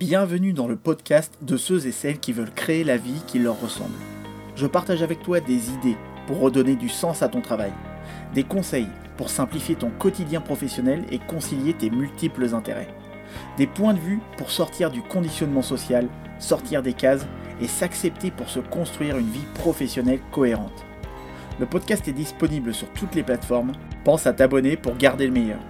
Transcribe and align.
Bienvenue 0.00 0.54
dans 0.54 0.66
le 0.66 0.76
podcast 0.76 1.34
de 1.42 1.58
ceux 1.58 1.86
et 1.86 1.92
celles 1.92 2.20
qui 2.20 2.32
veulent 2.32 2.54
créer 2.54 2.84
la 2.84 2.96
vie 2.96 3.20
qui 3.26 3.38
leur 3.38 3.60
ressemble. 3.60 3.98
Je 4.56 4.66
partage 4.66 5.02
avec 5.02 5.22
toi 5.22 5.40
des 5.40 5.72
idées 5.72 5.98
pour 6.26 6.40
redonner 6.40 6.74
du 6.74 6.88
sens 6.88 7.20
à 7.20 7.28
ton 7.28 7.42
travail, 7.42 7.72
des 8.34 8.42
conseils 8.42 8.88
pour 9.18 9.28
simplifier 9.28 9.74
ton 9.74 9.90
quotidien 9.90 10.40
professionnel 10.40 11.04
et 11.10 11.18
concilier 11.18 11.74
tes 11.74 11.90
multiples 11.90 12.54
intérêts, 12.54 12.88
des 13.58 13.66
points 13.66 13.92
de 13.92 13.98
vue 13.98 14.20
pour 14.38 14.50
sortir 14.50 14.90
du 14.90 15.02
conditionnement 15.02 15.60
social, 15.60 16.08
sortir 16.38 16.82
des 16.82 16.94
cases 16.94 17.26
et 17.60 17.68
s'accepter 17.68 18.30
pour 18.30 18.48
se 18.48 18.60
construire 18.60 19.18
une 19.18 19.30
vie 19.30 19.46
professionnelle 19.56 20.20
cohérente. 20.32 20.86
Le 21.58 21.66
podcast 21.66 22.08
est 22.08 22.14
disponible 22.14 22.72
sur 22.72 22.88
toutes 22.94 23.14
les 23.14 23.22
plateformes. 23.22 23.72
Pense 24.02 24.26
à 24.26 24.32
t'abonner 24.32 24.78
pour 24.78 24.96
garder 24.96 25.26
le 25.26 25.32
meilleur. 25.34 25.60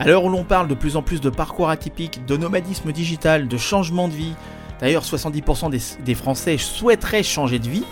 À 0.00 0.06
l'heure 0.06 0.22
où 0.22 0.28
l'on 0.28 0.44
parle 0.44 0.68
de 0.68 0.74
plus 0.74 0.94
en 0.94 1.02
plus 1.02 1.20
de 1.20 1.28
parcours 1.28 1.70
atypiques, 1.70 2.24
de 2.24 2.36
nomadisme 2.36 2.92
digital, 2.92 3.48
de 3.48 3.56
changement 3.56 4.06
de 4.06 4.12
vie, 4.12 4.34
d'ailleurs 4.80 5.02
70% 5.02 5.70
des, 6.04 6.14
Français 6.14 6.56
souhaiteraient 6.56 7.24
changer 7.24 7.58
de 7.58 7.68
vie, 7.68 7.84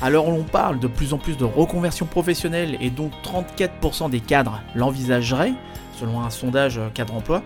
à 0.00 0.08
l'heure 0.08 0.26
où 0.26 0.30
l'on 0.30 0.44
parle 0.44 0.80
de 0.80 0.86
plus 0.86 1.12
en 1.12 1.18
plus 1.18 1.36
de 1.36 1.44
reconversion 1.44 2.06
professionnelle 2.06 2.78
et 2.80 2.88
dont 2.88 3.10
34% 3.22 4.08
des 4.08 4.20
cadres 4.20 4.62
l'envisageraient, 4.74 5.52
selon 6.00 6.22
un 6.22 6.30
sondage 6.30 6.80
cadre 6.94 7.14
emploi, 7.14 7.42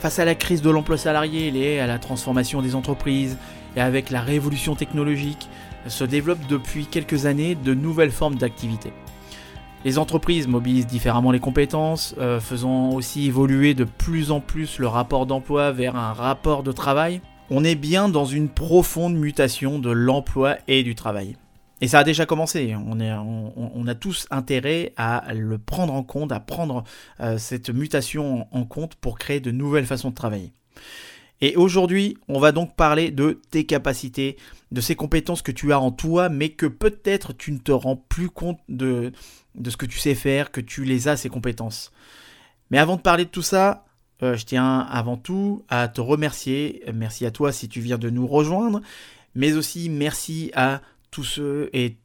face 0.00 0.18
à 0.18 0.26
la 0.26 0.34
crise 0.34 0.60
de 0.60 0.68
l'emploi 0.68 0.98
salarié 0.98 1.50
liée 1.50 1.80
à 1.80 1.86
la 1.86 1.98
transformation 1.98 2.60
des 2.60 2.74
entreprises 2.74 3.38
et 3.74 3.80
avec 3.80 4.10
la 4.10 4.20
révolution 4.20 4.74
technologique, 4.74 5.48
se 5.86 6.04
développent 6.04 6.46
depuis 6.46 6.84
quelques 6.84 7.24
années 7.24 7.54
de 7.54 7.72
nouvelles 7.72 8.12
formes 8.12 8.36
d'activité. 8.36 8.92
Les 9.84 9.98
entreprises 9.98 10.48
mobilisent 10.48 10.86
différemment 10.86 11.30
les 11.30 11.40
compétences, 11.40 12.14
euh, 12.16 12.40
faisant 12.40 12.92
aussi 12.92 13.26
évoluer 13.26 13.74
de 13.74 13.84
plus 13.84 14.30
en 14.30 14.40
plus 14.40 14.78
le 14.78 14.86
rapport 14.86 15.26
d'emploi 15.26 15.72
vers 15.72 15.94
un 15.94 16.14
rapport 16.14 16.62
de 16.62 16.72
travail. 16.72 17.20
On 17.50 17.64
est 17.64 17.74
bien 17.74 18.08
dans 18.08 18.24
une 18.24 18.48
profonde 18.48 19.14
mutation 19.14 19.78
de 19.78 19.90
l'emploi 19.90 20.56
et 20.68 20.84
du 20.84 20.94
travail. 20.94 21.36
Et 21.82 21.88
ça 21.88 21.98
a 21.98 22.04
déjà 22.04 22.24
commencé, 22.24 22.74
on, 22.74 23.86
a 23.86 23.94
tous 23.94 24.26
intérêt 24.30 24.94
à 24.96 25.34
le 25.34 25.58
prendre 25.58 25.92
en 25.92 26.02
compte, 26.02 26.32
à 26.32 26.40
prendre 26.40 26.84
euh, 27.20 27.36
cette 27.36 27.68
mutation 27.68 28.46
en 28.52 28.64
compte 28.64 28.94
pour 28.94 29.18
créer 29.18 29.40
de 29.40 29.50
nouvelles 29.50 29.84
façons 29.84 30.08
de 30.08 30.14
travailler. 30.14 30.54
Et 31.46 31.56
aujourd'hui, 31.56 32.16
on 32.26 32.40
va 32.40 32.52
donc 32.52 32.74
parler 32.74 33.10
de 33.10 33.38
tes 33.50 33.66
capacités, 33.66 34.38
de 34.72 34.80
ces 34.80 34.96
compétences 34.96 35.42
que 35.42 35.52
tu 35.52 35.74
as 35.74 35.78
en 35.78 35.90
toi, 35.90 36.30
mais 36.30 36.48
que 36.48 36.64
peut-être 36.64 37.34
tu 37.34 37.52
ne 37.52 37.58
te 37.58 37.70
rends 37.70 37.96
plus 37.96 38.30
compte 38.30 38.60
de, 38.70 39.12
ce 39.62 39.76
que 39.76 39.84
tu 39.84 39.98
sais 39.98 40.14
faire, 40.14 40.50
que 40.50 40.62
tu 40.62 40.84
les 40.84 41.06
as, 41.06 41.18
ces 41.18 41.28
compétences. 41.28 41.92
Mais 42.70 42.78
avant 42.78 42.96
de 42.96 43.02
parler 43.02 43.26
de 43.26 43.30
tout 43.30 43.42
ça, 43.42 43.84
euh, 44.22 44.38
je 44.38 44.46
tiens 44.46 44.78
avant 44.90 45.18
tout 45.18 45.66
à 45.68 45.86
te 45.88 46.00
remercier. 46.00 46.82
Merci 46.94 47.26
à 47.26 47.30
toi 47.30 47.52
si 47.52 47.68
tu 47.68 47.82
viens 47.82 47.98
de 47.98 48.08
nous 48.08 48.26
rejoindre, 48.26 48.80
mais 49.34 49.52
aussi 49.52 49.90
merci 49.90 50.50
à 50.54 50.80
tous 51.14 51.22
ceux 51.22 51.70
et, 51.72 51.96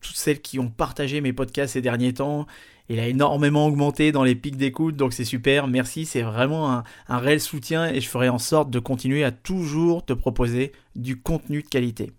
toutes 0.00 0.16
celles 0.16 0.40
qui 0.40 0.58
ont 0.58 0.68
partagé 0.68 1.20
mes 1.20 1.32
podcasts 1.32 1.74
ces 1.74 1.80
derniers 1.80 2.14
temps 2.14 2.48
il 2.88 2.98
a 2.98 3.06
énormément 3.06 3.68
augmenté 3.68 4.10
dans 4.10 4.24
les 4.24 4.34
pics 4.34 4.56
d'écoute, 4.56 4.96
donc 4.96 5.12
c'est 5.12 5.24
super. 5.24 5.68
Merci, 5.68 6.06
c'est 6.06 6.22
vraiment 6.22 6.82
un, 7.06 7.18
réel 7.18 7.40
soutien 7.40 7.86
et 7.86 8.00
je 8.00 8.08
ferai 8.08 8.28
en 8.28 8.40
sorte 8.40 8.68
de 8.68 8.80
continuer 8.80 9.22
à 9.22 9.30
toujours 9.30 10.04
te 10.04 10.12
proposer 10.12 10.72
du 10.96 11.16
contenu 11.16 11.62
de 11.62 11.68
qualité. 11.68 12.10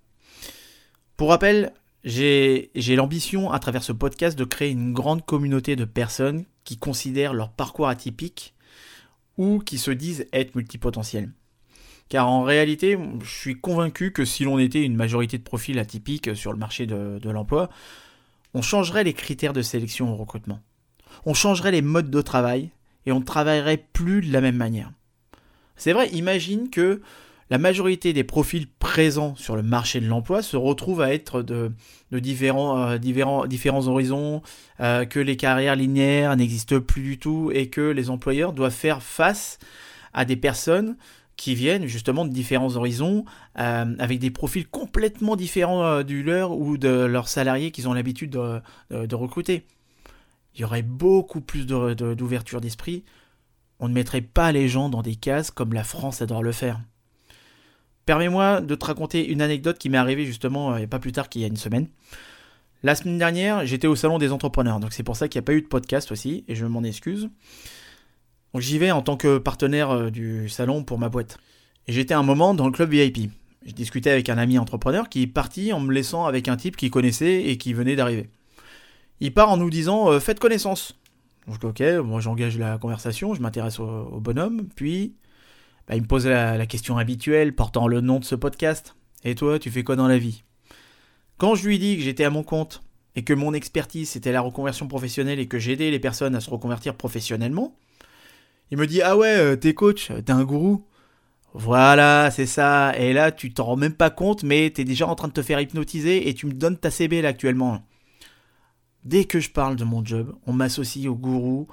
Pour 1.18 1.28
rappel, 1.28 1.74
j'ai 2.06 2.72
l'ambition 2.96 3.52
à 3.52 3.60
travers 3.60 3.84
ce 3.84 3.92
podcast 3.92 4.40
de 4.40 4.46
créer 4.46 4.72
une 4.72 4.94
grande 4.94 5.26
communauté 5.26 5.76
de 5.76 5.84
personnes 5.84 6.46
qui 6.64 6.78
considèrent 6.78 7.34
leur 7.34 7.52
parcours 7.52 7.90
atypique 7.90 8.54
ou 9.36 9.60
qui 9.60 9.78
se 9.78 9.92
disent 9.92 10.26
être 10.32 10.56
multipotentiels. 10.56 11.34
Car 12.12 12.28
en 12.28 12.44
réalité, 12.44 12.98
je 13.24 13.30
suis 13.30 13.58
convaincu 13.58 14.12
que 14.12 14.26
si 14.26 14.44
l'on 14.44 14.60
était 14.60 14.84
une 14.84 14.98
majorité 14.98 15.38
de 15.38 15.44
profils 15.44 15.80
atypiques 15.80 16.36
sur 16.36 16.52
le 16.52 16.58
marché 16.58 16.86
de 16.86 17.30
l'emploi, 17.30 17.70
on 18.54 18.62
changerait 18.62 19.06
les 19.06 19.14
critères 19.14 19.54
de 19.54 19.62
sélection 19.62 20.12
au 20.12 20.18
recrutement. 20.18 20.60
On 21.26 21.34
changerait 21.34 21.72
les 21.72 21.82
modes 21.82 22.12
de 22.12 22.22
travail 22.22 22.72
et 23.06 23.14
on 23.14 23.22
ne 23.22 23.24
travaillerait 23.24 23.86
plus 23.94 24.20
de 24.20 24.34
la 24.34 24.42
même 24.42 24.58
manière. 24.58 24.92
C'est 25.78 25.94
vrai, 25.94 26.10
imagine 26.10 26.70
que 26.70 27.02
la 27.50 27.58
majorité 27.58 28.12
des 28.12 28.26
profils 28.26 28.68
présents 28.68 29.36
sur 29.36 29.56
le 29.56 29.64
marché 29.64 30.02
de 30.02 30.08
l'emploi 30.08 30.42
se 30.42 30.58
retrouvent 30.58 31.02
à 31.02 31.14
être 31.14 31.42
de, 31.42 31.72
différents, 32.12 32.90
euh, 32.90 32.98
différents, 32.98 33.88
horizons, 33.88 34.42
euh, 34.82 35.06
que 35.06 35.20
les 35.22 35.38
carrières 35.38 35.78
linéaires 35.78 36.36
n'existent 36.36 36.82
plus 36.82 37.04
du 37.04 37.20
tout 37.20 37.52
et 37.54 37.70
que 37.70 37.80
les 37.80 38.10
employeurs 38.10 38.52
doivent 38.52 38.74
faire 38.74 39.02
face 39.02 39.60
à 40.14 40.26
des 40.26 40.36
personnes 40.36 40.98
qui 41.42 41.56
viennent 41.56 41.88
justement 41.88 42.24
de 42.24 42.30
différents 42.30 42.76
horizons, 42.76 43.26
euh, 43.58 43.96
avec 43.98 44.20
des 44.20 44.30
profils 44.30 44.68
complètement 44.68 45.36
différents 45.36 45.84
euh, 45.84 46.04
du 46.04 46.22
leur 46.22 46.52
ou 46.52 46.78
de 46.78 46.88
leurs 46.88 47.28
salariés 47.28 47.72
qu'ils 47.72 47.90
ont 47.90 47.94
l'habitude 47.94 48.30
de, 48.30 49.16
recruter. 49.16 49.66
Il 50.54 50.62
y 50.62 50.64
aurait 50.64 50.84
beaucoup 50.84 51.42
plus 51.42 51.66
d'ouverture 51.66 52.62
d'esprit. 52.62 53.04
On 53.80 53.90
ne 53.90 53.94
mettrait 53.96 54.22
pas 54.22 54.52
les 54.52 54.68
gens 54.68 54.88
dans 54.88 55.02
des 55.02 55.16
cases 55.16 55.50
comme 55.50 55.74
la 55.74 55.84
France 55.84 56.22
adore 56.22 56.44
le 56.44 56.52
faire. 56.52 56.80
Permets-moi 58.06 58.62
de 58.62 58.76
te 58.76 58.86
raconter 58.86 59.28
une 59.28 59.42
anecdote 59.42 59.80
qui 59.80 59.90
m'est 59.90 59.98
arrivée 59.98 60.28
justement 60.28 60.76
euh, 60.76 60.86
pas 60.86 61.00
plus 61.00 61.12
tard 61.12 61.28
qu'il 61.28 61.42
y 61.42 61.44
a 61.44 61.48
une 61.48 61.58
semaine. 61.58 61.88
La 62.84 62.94
semaine 62.94 63.18
dernière, 63.18 63.66
j'étais 63.66 63.88
au 63.88 63.96
salon 63.96 64.20
des 64.20 64.32
entrepreneurs, 64.32 64.80
donc 64.80 64.94
c'est 64.94 65.02
pour 65.02 65.16
ça 65.16 65.28
qu'il 65.28 65.40
n'y 65.40 65.46
a 65.46 65.48
pas 65.48 65.54
eu 65.54 65.64
de 65.64 65.68
podcast 65.68 66.12
aussi, 66.12 66.46
et 66.48 66.54
je 66.54 66.68
m'en 66.68 66.84
excuse. 66.84 67.32
Donc 68.54 68.62
j'y 68.62 68.78
vais 68.78 68.92
en 68.92 69.02
tant 69.02 69.18
que 69.18 69.38
partenaire 69.38 69.92
euh, 69.92 70.10
du 70.10 70.50
salon 70.50 70.84
pour 70.84 71.00
ma 71.00 71.10
boîte. 71.10 71.38
Et 71.88 71.94
j'étais 71.94 72.14
un 72.14 72.24
moment 72.24 72.54
dans 72.54 72.66
le 72.66 72.72
club 72.72 72.92
VIP. 72.92 73.32
Je 73.66 73.74
discutais 73.74 74.10
avec 74.10 74.30
un 74.30 74.38
ami 74.38 74.58
entrepreneur 74.58 75.08
qui 75.10 75.24
est 75.24 75.28
parti 75.28 75.72
en 75.72 75.80
me 75.80 75.94
laissant 75.94 76.26
avec 76.26 76.48
un 76.48 76.58
type 76.58 76.76
qu'il 76.76 76.92
connaissait 76.92 77.44
et 77.44 77.58
qui 77.58 77.74
venait 77.74 77.96
d'arriver. 77.96 78.30
Il 79.20 79.34
part 79.34 79.50
en 79.50 79.58
nous 79.58 79.70
disant 79.70 80.12
euh, 80.12 80.20
Faites 80.20 80.40
connaissance. 80.40 80.96
Donc 81.48 81.64
ok, 81.64 81.82
moi 82.04 82.22
j'engage 82.22 82.58
la 82.58 82.78
conversation, 82.78 83.34
je 83.34 83.42
m'intéresse 83.42 83.80
au, 83.80 84.20
bonhomme, 84.20 84.68
puis 84.76 85.16
bah, 85.88 85.96
il 85.96 86.04
me 86.04 86.08
pose 86.08 86.28
la, 86.28 86.66
question 86.68 86.98
habituelle 86.98 87.56
portant 87.56 87.88
le 87.88 88.02
nom 88.02 88.20
de 88.20 88.26
ce 88.26 88.36
podcast. 88.36 88.96
Et 89.24 89.36
toi, 89.36 89.60
tu 89.60 89.70
fais 89.72 89.84
quoi 89.84 89.96
dans 89.96 90.08
la 90.08 90.18
vie? 90.18 90.44
Quand 91.38 91.56
je 91.56 91.68
lui 91.68 91.80
dis 91.80 91.98
que 91.98 92.04
j'étais 92.04 92.24
à 92.24 92.30
mon 92.30 92.44
compte 92.44 92.84
et 93.16 93.24
que 93.24 93.34
mon 93.34 93.54
expertise 93.54 94.10
c'était 94.10 94.32
la 94.32 94.42
reconversion 94.42 94.88
professionnelle 94.88 95.40
et 95.40 95.48
que 95.48 95.60
j'aidais 95.60 95.90
les 95.92 96.00
personnes 96.00 96.36
à 96.36 96.40
se 96.40 96.50
reconvertir 96.50 96.96
professionnellement, 96.96 97.76
il 98.72 98.78
me 98.78 98.88
dit 98.88 99.02
Ah 99.02 99.18
ouais, 99.18 99.36
euh, 99.38 99.56
t'es 99.56 99.74
coach, 99.74 100.12
t'es 100.26 100.32
un 100.32 100.44
gourou. 100.44 100.86
Voilà, 101.54 102.32
c'est 102.32 102.46
ça. 102.46 102.98
Et 102.98 103.14
là, 103.14 103.32
tu 103.32 103.54
t'en 103.54 103.66
rends 103.66 103.76
même 103.76 103.94
pas 103.94 104.10
compte, 104.10 104.44
mais 104.44 104.70
t'es 104.70 104.86
déjà 104.86 105.08
en 105.08 105.16
train 105.16 105.28
de 105.28 105.34
te 105.34 105.42
faire 105.42 105.60
hypnotiser 105.60 106.30
et 106.30 106.34
tu 106.34 106.46
me 106.46 106.54
donnes 106.54 106.78
ta 106.78 106.90
CB 106.90 107.22
là 107.22 107.30
actuellement. 107.30 107.84
Dès 109.04 109.26
que 109.26 109.40
je 109.40 109.50
parle 109.50 109.76
de 109.76 109.84
mon 109.84 110.06
job, 110.06 110.36
on 110.46 110.54
m'associe 110.54 111.08
au 111.08 111.16
gourou, 111.16 111.68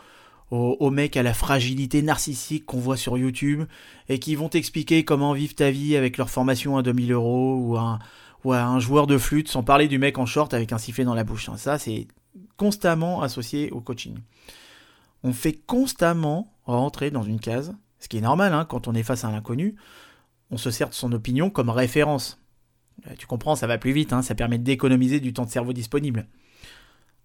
au, 0.51 0.91
mec 0.91 1.17
à 1.17 1.23
la 1.23 1.35
fragilité 1.35 2.01
narcissique 2.01 2.65
qu'on 2.65 2.79
voit 2.79 2.97
sur 2.97 3.19
YouTube 3.19 3.65
et 4.09 4.19
qui 4.19 4.35
vont 4.35 4.49
t'expliquer 4.49 5.05
comment 5.05 5.35
vivre 5.35 5.55
ta 5.55 5.71
vie 5.71 5.95
avec 5.95 6.17
leur 6.17 6.31
formation 6.31 6.79
à 6.79 6.83
2000 6.83 7.13
euros 7.13 7.57
ou 7.57 7.77
un, 7.77 7.99
ou 8.45 8.55
un 8.55 8.81
joueur 8.81 9.07
de 9.07 9.19
flûte, 9.19 9.49
sans 9.49 9.63
parler 9.63 9.89
du 9.89 9.99
mec 9.99 10.17
en 10.17 10.25
short 10.25 10.55
avec 10.55 10.73
un 10.73 10.79
sifflet 10.79 11.05
dans 11.05 11.15
la 11.15 11.25
bouche. 11.25 11.51
Ça, 11.57 11.79
c'est 11.79 12.09
constamment 12.57 13.21
associé 13.21 13.71
au 13.71 13.81
coaching. 13.81 14.17
On 15.23 15.35
fait 15.35 15.53
constamment 15.53 16.55
rentrer 16.77 17.11
dans 17.11 17.23
une 17.23 17.41
case, 17.41 17.75
ce 17.99 18.09
qui 18.09 18.19
est 18.19 18.23
normal 18.23 18.53
hein, 18.53 18.65
quand 18.65 18.89
on 18.89 18.95
est 18.95 19.03
face 19.03 19.25
à 19.25 19.29
un 19.29 19.35
inconnu, 19.35 19.77
on 20.51 20.57
se 20.57 20.71
sert 20.71 20.89
de 20.89 20.95
son 20.95 21.13
opinion 21.13 21.51
comme 21.51 21.71
référence. 21.71 22.41
Euh, 23.07 23.15
tu 23.19 23.27
comprends, 23.27 23.57
ça 23.57 23.67
va 23.67 23.79
plus 23.79 23.93
vite, 23.93 24.13
hein, 24.13 24.23
ça 24.23 24.35
permet 24.35 24.59
d'économiser 24.59 25.21
du 25.21 25.33
temps 25.33 25.45
de 25.45 25.51
cerveau 25.51 25.73
disponible. 25.73 26.27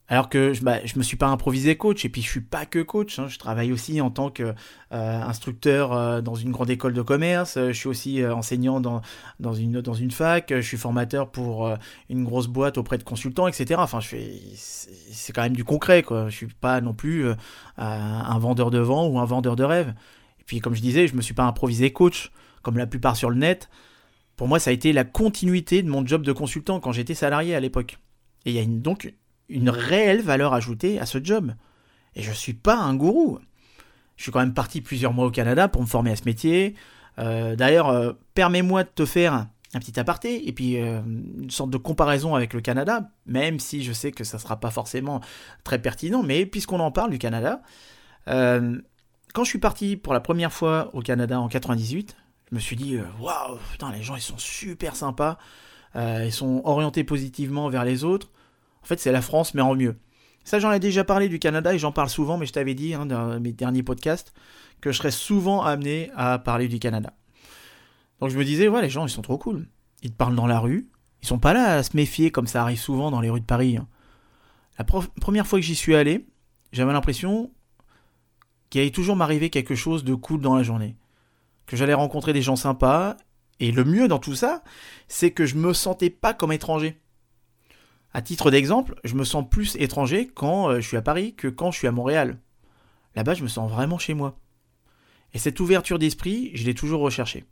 Alors 0.09 0.27
que 0.27 0.53
je, 0.53 0.61
bah, 0.63 0.85
je 0.85 0.97
me 0.97 1.03
suis 1.03 1.15
pas 1.15 1.27
improvisé 1.27 1.77
coach, 1.77 2.03
et 2.03 2.09
puis 2.09 2.21
je 2.21 2.29
suis 2.29 2.41
pas 2.41 2.65
que 2.65 2.79
coach, 2.79 3.19
hein. 3.19 3.27
je 3.29 3.39
travaille 3.39 3.71
aussi 3.71 4.01
en 4.01 4.11
tant 4.11 4.29
qu'instructeur 4.29 5.93
euh, 5.93 6.17
euh, 6.17 6.21
dans 6.21 6.35
une 6.35 6.51
grande 6.51 6.69
école 6.69 6.93
de 6.93 7.01
commerce, 7.01 7.57
je 7.57 7.71
suis 7.71 7.87
aussi 7.87 8.25
enseignant 8.25 8.81
dans, 8.81 9.01
dans, 9.39 9.53
une, 9.53 9.79
dans 9.81 9.93
une 9.93 10.11
fac, 10.11 10.53
je 10.53 10.61
suis 10.61 10.77
formateur 10.77 11.31
pour 11.31 11.73
une 12.09 12.25
grosse 12.25 12.47
boîte 12.47 12.77
auprès 12.77 12.97
de 12.97 13.03
consultants, 13.03 13.47
etc. 13.47 13.79
Enfin, 13.81 14.01
je 14.01 14.07
fais, 14.07 14.41
c'est 14.55 15.31
quand 15.31 15.43
même 15.43 15.55
du 15.55 15.63
concret, 15.63 16.03
quoi. 16.03 16.27
Je 16.27 16.35
suis 16.35 16.47
pas 16.47 16.81
non 16.81 16.93
plus 16.93 17.25
un 17.77 18.39
vendeur 18.39 18.71
de 18.71 18.79
vent 18.79 19.07
ou 19.07 19.19
un 19.19 19.25
vendeur 19.25 19.55
de 19.55 19.63
rêve. 19.63 19.93
Et 20.39 20.43
puis, 20.45 20.59
comme 20.59 20.75
je 20.75 20.81
disais, 20.81 21.07
je 21.07 21.15
me 21.15 21.21
suis 21.21 21.33
pas 21.33 21.45
improvisé 21.45 21.93
coach, 21.93 22.31
comme 22.61 22.77
la 22.77 22.87
plupart 22.87 23.15
sur 23.15 23.29
le 23.29 23.37
net. 23.37 23.69
Pour 24.35 24.49
moi, 24.49 24.59
ça 24.59 24.71
a 24.71 24.73
été 24.73 24.91
la 24.91 25.05
continuité 25.05 25.83
de 25.83 25.89
mon 25.89 26.05
job 26.05 26.23
de 26.23 26.33
consultant 26.33 26.81
quand 26.81 26.91
j'étais 26.91 27.13
salarié 27.13 27.55
à 27.55 27.61
l'époque. 27.61 27.97
Et 28.45 28.51
il 28.51 28.55
y 28.55 28.59
a 28.59 28.61
une, 28.61 28.81
donc 28.81 29.13
une 29.49 29.69
réelle 29.69 30.21
valeur 30.21 30.53
ajoutée 30.53 30.99
à 30.99 31.05
ce 31.05 31.23
job. 31.23 31.53
Et 32.15 32.21
je 32.21 32.29
ne 32.29 32.35
suis 32.35 32.53
pas 32.53 32.77
un 32.77 32.95
gourou. 32.95 33.39
Je 34.15 34.23
suis 34.23 34.31
quand 34.31 34.39
même 34.39 34.53
parti 34.53 34.81
plusieurs 34.81 35.13
mois 35.13 35.25
au 35.25 35.31
Canada 35.31 35.67
pour 35.67 35.81
me 35.81 35.87
former 35.87 36.11
à 36.11 36.15
ce 36.15 36.25
métier. 36.25 36.75
Euh, 37.19 37.55
d'ailleurs, 37.55 37.89
euh, 37.89 38.13
permets-moi 38.33 38.83
de 38.83 38.89
te 38.89 39.05
faire 39.05 39.47
un 39.75 39.79
petit 39.79 39.99
aparté 39.99 40.47
et 40.47 40.53
puis 40.53 40.79
euh, 40.79 41.01
une 41.01 41.49
sorte 41.49 41.71
de 41.71 41.77
comparaison 41.77 42.35
avec 42.35 42.53
le 42.53 42.61
Canada, 42.61 43.09
même 43.25 43.59
si 43.59 43.83
je 43.83 43.91
sais 43.91 44.11
que 44.11 44.23
ça 44.23 44.37
ne 44.37 44.41
sera 44.41 44.59
pas 44.59 44.69
forcément 44.69 45.19
très 45.63 45.81
pertinent, 45.81 46.21
mais 46.21 46.45
puisqu'on 46.45 46.79
en 46.79 46.91
parle 46.91 47.09
du 47.09 47.17
Canada, 47.17 47.61
quand 48.25 49.43
je 49.43 49.49
suis 49.49 49.59
parti 49.59 49.97
pour 49.97 50.13
la 50.13 50.19
première 50.19 50.53
fois 50.53 50.91
au 50.93 51.01
Canada 51.01 51.39
en 51.39 51.49
98, 51.49 52.15
Je 52.51 52.55
me 52.55 52.59
suis 52.59 52.75
dit, 52.75 52.97
waouh, 53.19 53.57
putain, 53.71 53.91
les 53.91 54.03
gens, 54.03 54.15
ils 54.15 54.21
sont 54.21 54.37
super 54.37 54.95
sympas. 54.95 55.39
Ils 55.95 56.31
sont 56.31 56.61
orientés 56.65 57.03
positivement 57.03 57.67
vers 57.67 57.83
les 57.83 58.03
autres. 58.03 58.29
En 58.83 58.85
fait, 58.85 58.99
c'est 58.99 59.11
la 59.11 59.21
France, 59.21 59.53
mais 59.53 59.61
en 59.61 59.75
mieux. 59.75 59.95
Ça, 60.43 60.59
j'en 60.59 60.71
ai 60.71 60.79
déjà 60.79 61.03
parlé 61.03 61.29
du 61.29 61.39
Canada 61.39 61.73
et 61.73 61.79
j'en 61.79 61.91
parle 61.91 62.09
souvent, 62.09 62.37
mais 62.37 62.45
je 62.45 62.53
t'avais 62.53 62.75
dit 62.75 62.93
hein, 62.93 63.05
dans 63.05 63.39
mes 63.39 63.53
derniers 63.53 63.83
podcasts 63.83 64.33
que 64.81 64.91
je 64.91 64.97
serais 64.97 65.11
souvent 65.11 65.63
amené 65.63 66.11
à 66.15 66.37
parler 66.39 66.67
du 66.67 66.79
Canada. 66.79 67.13
Donc 68.19 68.29
je 68.29 68.37
me 68.37 68.43
disais, 68.43 68.67
ouais, 68.67 68.81
les 68.81 68.89
gens, 68.89 69.05
ils 69.05 69.09
sont 69.09 69.21
trop 69.21 69.37
cool. 69.37 69.67
Ils 70.01 70.11
te 70.11 70.17
parlent 70.17 70.35
dans 70.35 70.47
la 70.47 70.59
rue. 70.59 70.89
Ils 71.21 71.27
sont 71.27 71.39
pas 71.39 71.53
là 71.53 71.75
à 71.75 71.83
se 71.83 71.95
méfier 71.95 72.31
comme 72.31 72.47
ça 72.47 72.61
arrive 72.61 72.79
souvent 72.79 73.09
dans 73.09 73.21
les 73.21 73.29
rues 73.29 73.39
de 73.39 73.45
Paris. 73.45 73.77
Hein. 73.77 73.87
La 74.77 74.83
première 74.83 75.47
fois 75.47 75.59
que 75.59 75.65
j'y 75.65 75.75
suis 75.75 75.95
allé, 75.95 76.27
j'avais 76.73 76.91
l'impression 76.91 77.51
qu'il 78.69 78.81
allait 78.81 78.91
toujours 78.91 79.15
m'arriver 79.15 79.49
quelque 79.49 79.75
chose 79.75 80.03
de 80.03 80.15
cool 80.15 80.41
dans 80.41 80.55
la 80.55 80.63
journée. 80.63 80.97
Que 81.65 81.77
j'allais 81.77 81.93
rencontrer 81.93 82.33
des 82.33 82.41
gens 82.41 82.57
sympas. 82.57 83.15
Et 83.59 83.71
le 83.71 83.85
mieux 83.85 84.09
dans 84.09 84.19
tout 84.19 84.35
ça, 84.35 84.63
c'est 85.07 85.31
que 85.31 85.45
je 85.45 85.55
me 85.55 85.73
sentais 85.73 86.09
pas 86.09 86.33
comme 86.33 86.51
étranger. 86.51 86.99
À 88.13 88.21
titre 88.21 88.51
d'exemple, 88.51 88.95
je 89.03 89.15
me 89.15 89.23
sens 89.23 89.43
plus 89.49 89.75
étranger 89.77 90.29
quand 90.33 90.69
euh, 90.69 90.79
je 90.79 90.87
suis 90.87 90.97
à 90.97 91.01
Paris 91.01 91.33
que 91.33 91.47
quand 91.47 91.71
je 91.71 91.79
suis 91.79 91.87
à 91.87 91.91
Montréal. 91.91 92.39
Là-bas, 93.15 93.33
je 93.33 93.43
me 93.43 93.47
sens 93.47 93.69
vraiment 93.71 93.97
chez 93.97 94.13
moi. 94.13 94.39
Et 95.33 95.39
cette 95.39 95.59
ouverture 95.59 95.97
d'esprit, 95.97 96.51
je 96.53 96.63
l'ai 96.63 96.75
toujours 96.75 97.01
recherchée. 97.01 97.45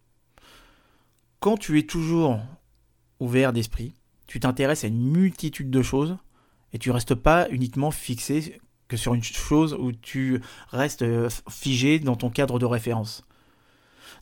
Quand 1.39 1.57
tu 1.57 1.79
es 1.79 1.83
toujours 1.83 2.39
ouvert 3.19 3.53
d'esprit, 3.53 3.95
tu 4.27 4.39
t'intéresses 4.39 4.83
à 4.83 4.87
une 4.87 5.01
multitude 5.01 5.71
de 5.71 5.81
choses 5.81 6.17
et 6.73 6.79
tu 6.79 6.91
restes 6.91 7.15
pas 7.15 7.49
uniquement 7.49 7.89
fixé 7.89 8.59
que 8.87 8.97
sur 8.97 9.15
une 9.15 9.23
chose 9.23 9.73
où 9.73 9.91
tu 9.91 10.41
restes 10.69 11.01
euh, 11.01 11.29
figé 11.49 11.97
dans 11.97 12.15
ton 12.15 12.29
cadre 12.29 12.59
de 12.59 12.65
référence. 12.65 13.25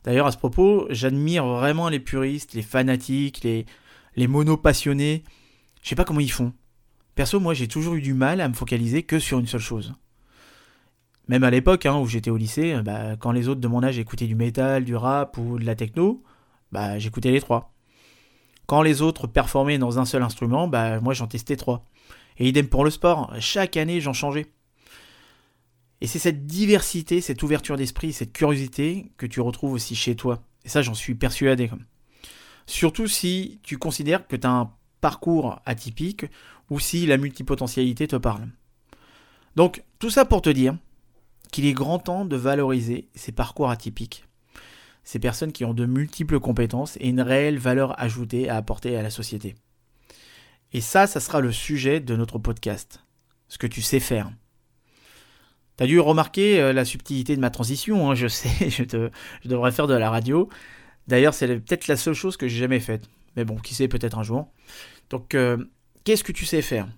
D'ailleurs, 0.04 0.26
à 0.26 0.32
ce 0.32 0.38
propos, 0.38 0.86
j'admire 0.88 1.44
vraiment 1.44 1.90
les 1.90 2.00
puristes, 2.00 2.54
les 2.54 2.62
fanatiques, 2.62 3.42
les, 3.42 3.66
les 4.16 4.26
monopassionnés 4.26 5.22
je 5.82 5.88
sais 5.88 5.94
pas 5.94 6.04
comment 6.04 6.20
ils 6.20 6.32
font. 6.32 6.52
Perso, 7.14 7.40
moi, 7.40 7.54
j'ai 7.54 7.68
toujours 7.68 7.94
eu 7.94 8.00
du 8.00 8.14
mal 8.14 8.40
à 8.40 8.48
me 8.48 8.54
focaliser 8.54 9.02
que 9.02 9.18
sur 9.18 9.38
une 9.38 9.46
seule 9.46 9.60
chose. 9.60 9.94
Même 11.28 11.44
à 11.44 11.50
l'époque 11.50 11.86
hein, 11.86 11.96
où 11.96 12.06
j'étais 12.06 12.30
au 12.30 12.36
lycée, 12.36 12.74
euh, 12.74 12.82
bah, 12.82 13.16
quand 13.16 13.30
les 13.30 13.46
autres 13.46 13.60
de 13.60 13.68
mon 13.68 13.84
âge 13.84 13.98
écoutaient 13.98 14.26
du 14.26 14.34
métal, 14.34 14.84
du 14.84 14.96
rap 14.96 15.38
ou 15.38 15.58
de 15.58 15.64
la 15.64 15.76
techno, 15.76 16.24
bah, 16.72 16.98
j'écoutais 16.98 17.30
les 17.30 17.40
trois. 17.40 17.72
Quand 18.66 18.82
les 18.82 19.00
autres 19.00 19.26
performaient 19.26 19.78
dans 19.78 19.98
un 19.98 20.04
seul 20.04 20.22
instrument, 20.22 20.66
bah, 20.66 21.00
moi 21.00 21.14
j'en 21.14 21.28
testais 21.28 21.56
trois. 21.56 21.84
Et 22.38 22.48
idem 22.48 22.68
pour 22.68 22.84
le 22.84 22.90
sport, 22.90 23.32
chaque 23.38 23.76
année 23.76 24.00
j'en 24.00 24.12
changeais. 24.12 24.46
Et 26.00 26.06
c'est 26.06 26.18
cette 26.18 26.46
diversité, 26.46 27.20
cette 27.20 27.42
ouverture 27.42 27.76
d'esprit, 27.76 28.12
cette 28.12 28.32
curiosité 28.32 29.12
que 29.16 29.26
tu 29.26 29.40
retrouves 29.40 29.72
aussi 29.72 29.94
chez 29.94 30.16
toi. 30.16 30.42
Et 30.64 30.68
ça 30.68 30.82
j'en 30.82 30.94
suis 30.94 31.14
persuadé. 31.14 31.70
Surtout 32.66 33.06
si 33.06 33.60
tu 33.62 33.78
considères 33.78 34.26
que 34.26 34.36
tu 34.36 34.46
as 34.48 34.50
un 34.50 34.72
parcours 35.00 35.60
atypique 35.66 36.26
ou 36.70 36.78
si 36.78 37.06
la 37.06 37.16
multipotentialité 37.16 38.06
te 38.08 38.16
parle. 38.16 38.48
Donc 39.56 39.82
tout 39.98 40.10
ça 40.10 40.24
pour 40.24 40.42
te 40.42 40.50
dire 40.50 40.76
qu'il 41.50 41.66
est 41.66 41.72
grand 41.72 41.98
temps 41.98 42.24
de 42.24 42.36
valoriser 42.36 43.08
ces 43.14 43.32
parcours 43.32 43.70
atypiques, 43.70 44.24
ces 45.02 45.18
personnes 45.18 45.52
qui 45.52 45.64
ont 45.64 45.74
de 45.74 45.86
multiples 45.86 46.38
compétences 46.38 46.96
et 47.00 47.08
une 47.08 47.20
réelle 47.20 47.58
valeur 47.58 48.00
ajoutée 48.00 48.48
à 48.48 48.56
apporter 48.56 48.96
à 48.96 49.02
la 49.02 49.10
société. 49.10 49.56
Et 50.72 50.80
ça, 50.80 51.06
ça 51.06 51.18
sera 51.18 51.40
le 51.40 51.50
sujet 51.50 51.98
de 51.98 52.14
notre 52.14 52.38
podcast, 52.38 53.02
ce 53.48 53.58
que 53.58 53.66
tu 53.66 53.82
sais 53.82 53.98
faire. 53.98 54.30
T'as 55.76 55.86
dû 55.86 55.98
remarquer 55.98 56.60
euh, 56.60 56.72
la 56.72 56.84
subtilité 56.84 57.34
de 57.34 57.40
ma 57.40 57.50
transition, 57.50 58.10
hein, 58.10 58.14
je 58.14 58.28
sais, 58.28 58.70
je, 58.70 58.84
je 59.42 59.48
devrais 59.48 59.72
faire 59.72 59.88
de 59.88 59.94
la 59.94 60.10
radio. 60.10 60.48
D'ailleurs, 61.08 61.34
c'est 61.34 61.48
peut-être 61.48 61.88
la 61.88 61.96
seule 61.96 62.14
chose 62.14 62.36
que 62.36 62.46
j'ai 62.46 62.58
jamais 62.58 62.78
faite. 62.78 63.08
Mais 63.36 63.44
bon, 63.44 63.56
qui 63.56 63.74
sait, 63.74 63.88
peut-être 63.88 64.18
un 64.18 64.22
jour. 64.22 64.48
Donc, 65.08 65.34
euh, 65.34 65.56
qu'est-ce 66.04 66.24
que 66.24 66.32
tu 66.32 66.46
sais 66.46 66.62
faire? 66.62 66.88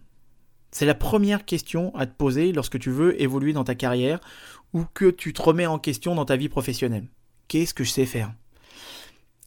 C'est 0.71 0.87
la 0.87 0.95
première 0.95 1.45
question 1.45 1.95
à 1.95 2.07
te 2.07 2.15
poser 2.15 2.53
lorsque 2.53 2.79
tu 2.79 2.91
veux 2.91 3.21
évoluer 3.21 3.53
dans 3.53 3.65
ta 3.65 3.75
carrière 3.75 4.21
ou 4.73 4.85
que 4.95 5.11
tu 5.11 5.33
te 5.33 5.43
remets 5.43 5.67
en 5.67 5.79
question 5.79 6.15
dans 6.15 6.25
ta 6.25 6.37
vie 6.37 6.49
professionnelle. 6.49 7.07
Qu'est-ce 7.49 7.75
que 7.75 7.85
je 7.85 7.91
sais 7.91 8.07
faire? 8.07 8.33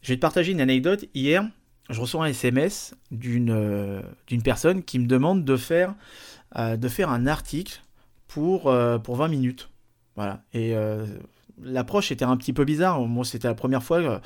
Je 0.02 0.12
vais 0.12 0.16
te 0.16 0.20
partager 0.20 0.52
une 0.52 0.60
anecdote. 0.60 1.06
Hier, 1.14 1.44
je 1.90 2.00
reçois 2.00 2.24
un 2.24 2.28
SMS 2.28 2.94
d'une 3.10 3.50
euh, 3.50 4.02
d'une 4.28 4.42
personne 4.42 4.84
qui 4.84 5.00
me 5.00 5.06
demande 5.06 5.44
de 5.44 5.56
faire, 5.56 5.96
euh, 6.56 6.76
de 6.76 6.88
faire 6.88 7.10
un 7.10 7.26
article 7.26 7.82
pour, 8.28 8.72
pour 9.02 9.16
20 9.16 9.28
minutes. 9.28 9.70
Voilà. 10.14 10.42
Et 10.52 10.74
l'approche 11.62 12.10
était 12.10 12.24
un 12.24 12.36
petit 12.36 12.52
peu 12.52 12.64
bizarre. 12.64 13.00
Moi, 13.00 13.24
c'était 13.24 13.48
la 13.48 13.54
première 13.54 13.82
fois 13.82 14.20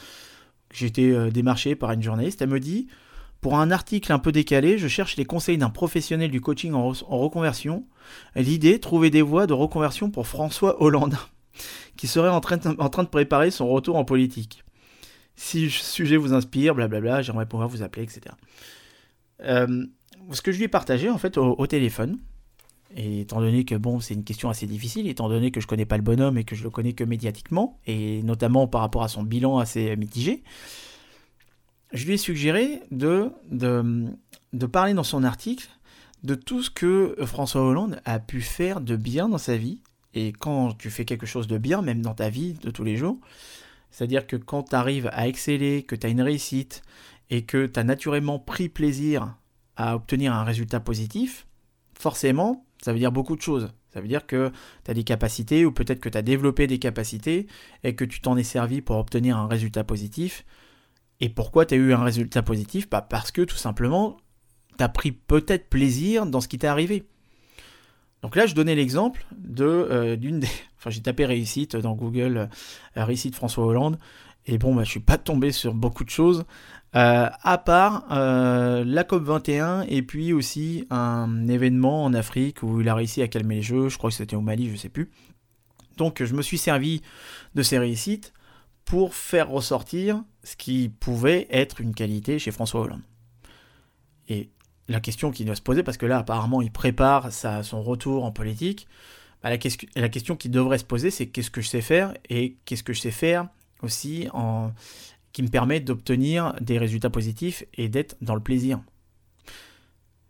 j'ai 0.72 0.86
été 0.86 1.30
démarché 1.30 1.74
par 1.74 1.92
une 1.92 2.02
journaliste. 2.02 2.42
Elle 2.42 2.48
me 2.48 2.60
dit 2.60 2.88
pour 3.40 3.58
un 3.58 3.70
article 3.70 4.12
un 4.12 4.18
peu 4.18 4.32
décalé, 4.32 4.76
je 4.76 4.86
cherche 4.86 5.16
les 5.16 5.24
conseils 5.24 5.56
d'un 5.56 5.70
professionnel 5.70 6.30
du 6.30 6.40
coaching 6.40 6.74
en, 6.74 6.90
reconversion. 6.90 7.86
L'idée, 8.36 8.78
trouver 8.80 9.08
des 9.10 9.22
voies 9.22 9.46
de 9.46 9.54
reconversion 9.54 10.10
pour 10.10 10.26
François 10.26 10.82
Hollande, 10.82 11.16
qui 11.96 12.06
serait 12.06 12.28
en 12.28 12.40
train, 12.40 12.58
de, 12.58 13.08
préparer 13.08 13.50
son 13.50 13.68
retour 13.68 13.96
en 13.96 14.04
politique. 14.04 14.62
Si 15.36 15.64
le 15.64 15.70
sujet 15.70 16.18
vous 16.18 16.34
inspire, 16.34 16.74
blablabla, 16.74 17.22
j'aimerais 17.22 17.46
pouvoir 17.46 17.68
vous 17.68 17.82
appeler, 17.82 18.02
etc. 18.02 18.34
Euh, 19.42 19.86
ce 20.32 20.42
que 20.42 20.52
je 20.52 20.58
lui 20.58 20.64
ai 20.64 20.68
partagé 20.68 21.08
en 21.08 21.16
fait 21.16 21.38
au, 21.38 21.66
téléphone, 21.66 22.18
et 22.96 23.20
étant 23.20 23.40
donné 23.40 23.64
que 23.64 23.74
bon, 23.74 24.00
c'est 24.00 24.14
une 24.14 24.24
question 24.24 24.50
assez 24.50 24.66
difficile, 24.66 25.08
étant 25.08 25.28
donné 25.28 25.50
que 25.50 25.60
je 25.60 25.66
connais 25.66 25.84
pas 25.84 25.96
le 25.96 26.02
bonhomme 26.02 26.38
et 26.38 26.44
que 26.44 26.56
je 26.56 26.64
le 26.64 26.70
connais 26.70 26.92
que 26.92 27.04
médiatiquement, 27.04 27.78
et 27.86 28.22
notamment 28.22 28.66
par 28.66 28.80
rapport 28.80 29.02
à 29.02 29.08
son 29.08 29.22
bilan 29.22 29.58
assez 29.58 29.94
mitigé, 29.96 30.42
je 31.92 32.06
lui 32.06 32.14
ai 32.14 32.16
suggéré 32.16 32.82
de, 32.90 33.32
de, 33.50 34.66
parler 34.66 34.94
dans 34.94 35.04
son 35.04 35.24
article 35.24 35.68
de 36.22 36.34
tout 36.34 36.62
ce 36.62 36.70
que 36.70 37.16
François 37.24 37.62
Hollande 37.62 38.00
a 38.04 38.18
pu 38.18 38.40
faire 38.40 38.80
de 38.80 38.96
bien 38.96 39.28
dans 39.28 39.38
sa 39.38 39.56
vie. 39.56 39.80
Et 40.14 40.32
quand 40.32 40.76
tu 40.76 40.90
fais 40.90 41.04
quelque 41.04 41.26
chose 41.26 41.46
de 41.46 41.58
bien, 41.58 41.82
même 41.82 42.02
dans 42.02 42.14
ta 42.14 42.30
vie 42.30 42.54
de 42.54 42.70
tous 42.70 42.84
les 42.84 42.96
jours, 42.96 43.18
c'est-à-dire 43.90 44.26
que 44.26 44.36
quand 44.36 44.64
tu 44.70 44.74
arrives 44.74 45.08
à 45.12 45.28
exceller, 45.28 45.82
que 45.82 45.96
tu 45.96 46.06
as 46.06 46.10
une 46.10 46.22
réussite 46.22 46.82
et 47.30 47.42
que 47.42 47.66
tu 47.66 47.78
as 47.78 47.84
naturellement 47.84 48.38
pris 48.38 48.68
plaisir 48.68 49.36
à 49.76 49.94
obtenir 49.94 50.32
un 50.32 50.44
résultat 50.44 50.80
positif, 50.80 51.46
forcément, 51.94 52.64
ça 52.82 52.92
veut 52.92 52.98
dire 52.98 53.12
beaucoup 53.12 53.36
de 53.36 53.42
choses. 53.42 53.72
Ça 53.92 54.00
veut 54.00 54.08
dire 54.08 54.26
que 54.26 54.52
tu 54.84 54.90
as 54.90 54.94
des 54.94 55.04
capacités 55.04 55.64
ou 55.64 55.72
peut-être 55.72 56.00
que 56.00 56.08
tu 56.08 56.16
as 56.16 56.22
développé 56.22 56.66
des 56.66 56.78
capacités 56.78 57.46
et 57.82 57.94
que 57.94 58.04
tu 58.04 58.20
t'en 58.20 58.36
es 58.36 58.42
servi 58.42 58.80
pour 58.80 58.96
obtenir 58.96 59.36
un 59.36 59.48
résultat 59.48 59.84
positif 59.84 60.44
et 61.20 61.28
pourquoi 61.28 61.66
tu 61.66 61.74
as 61.74 61.76
eu 61.76 61.92
un 61.92 62.02
résultat 62.02 62.42
positif? 62.42 62.88
Bah 62.88 63.02
Parce 63.02 63.30
que 63.30 63.42
tout 63.42 63.56
simplement, 63.56 64.16
tu 64.78 64.84
as 64.84 64.88
pris 64.88 65.12
peut-être 65.12 65.68
plaisir 65.68 66.26
dans 66.26 66.40
ce 66.40 66.48
qui 66.48 66.58
t'est 66.58 66.66
arrivé. 66.66 67.04
Donc 68.22 68.36
là, 68.36 68.46
je 68.46 68.54
donnais 68.54 68.74
l'exemple 68.74 69.24
euh, 69.60 70.16
d'une 70.16 70.40
des. 70.40 70.48
Enfin, 70.80 70.88
j'ai 70.88 71.02
tapé 71.02 71.26
réussite 71.26 71.76
dans 71.76 71.94
Google, 71.94 72.48
euh, 72.96 73.04
réussite 73.04 73.34
François 73.34 73.66
Hollande. 73.66 73.98
Et 74.46 74.58
bon, 74.58 74.74
bah, 74.74 74.84
je 74.84 74.90
suis 74.90 75.00
pas 75.00 75.18
tombé 75.18 75.52
sur 75.52 75.74
beaucoup 75.74 76.04
de 76.04 76.10
choses, 76.10 76.44
euh, 76.96 77.28
à 77.42 77.58
part 77.58 78.06
la 78.10 79.04
COP 79.04 79.22
21 79.22 79.82
et 79.82 80.02
puis 80.02 80.32
aussi 80.32 80.86
un 80.90 81.46
événement 81.46 82.04
en 82.04 82.14
Afrique 82.14 82.62
où 82.62 82.80
il 82.80 82.88
a 82.88 82.94
réussi 82.94 83.22
à 83.22 83.28
calmer 83.28 83.56
les 83.56 83.62
jeux. 83.62 83.88
Je 83.88 83.98
crois 83.98 84.10
que 84.10 84.16
c'était 84.16 84.36
au 84.36 84.40
Mali, 84.40 84.70
je 84.70 84.76
sais 84.76 84.88
plus. 84.88 85.10
Donc, 85.96 86.22
je 86.22 86.34
me 86.34 86.42
suis 86.42 86.58
servi 86.58 87.02
de 87.54 87.62
ces 87.62 87.78
réussites 87.78 88.32
pour 88.84 89.14
faire 89.14 89.48
ressortir 89.48 90.24
ce 90.42 90.56
qui 90.56 90.88
pouvait 90.88 91.46
être 91.50 91.80
une 91.80 91.94
qualité 91.94 92.38
chez 92.38 92.50
François 92.50 92.80
Hollande. 92.80 93.02
Et 94.28 94.50
la 94.88 95.00
question 95.00 95.30
qui 95.30 95.44
doit 95.44 95.54
se 95.54 95.62
poser, 95.62 95.82
parce 95.82 95.96
que 95.96 96.06
là 96.06 96.18
apparemment 96.18 96.62
il 96.62 96.72
prépare 96.72 97.32
son 97.32 97.82
retour 97.82 98.24
en 98.24 98.32
politique, 98.32 98.88
bah, 99.42 99.50
la, 99.50 100.08
question 100.08 100.36
qui 100.36 100.48
devrait 100.48 100.78
se 100.78 100.84
poser 100.84 101.10
c'est 101.10 101.26
qu'est-ce 101.26 101.50
que 101.50 101.60
je 101.60 101.68
sais 101.68 101.80
faire 101.80 102.14
et 102.28 102.56
qu'est-ce 102.64 102.82
que 102.82 102.92
je 102.92 103.00
sais 103.00 103.10
faire 103.10 103.46
aussi 103.82 104.28
en, 104.32 104.72
qui 105.32 105.42
me 105.42 105.48
permet 105.48 105.80
d'obtenir 105.80 106.54
des 106.60 106.78
résultats 106.78 107.10
positifs 107.10 107.64
et 107.74 107.88
d'être 107.88 108.16
dans 108.20 108.34
le 108.34 108.40
plaisir. 108.40 108.80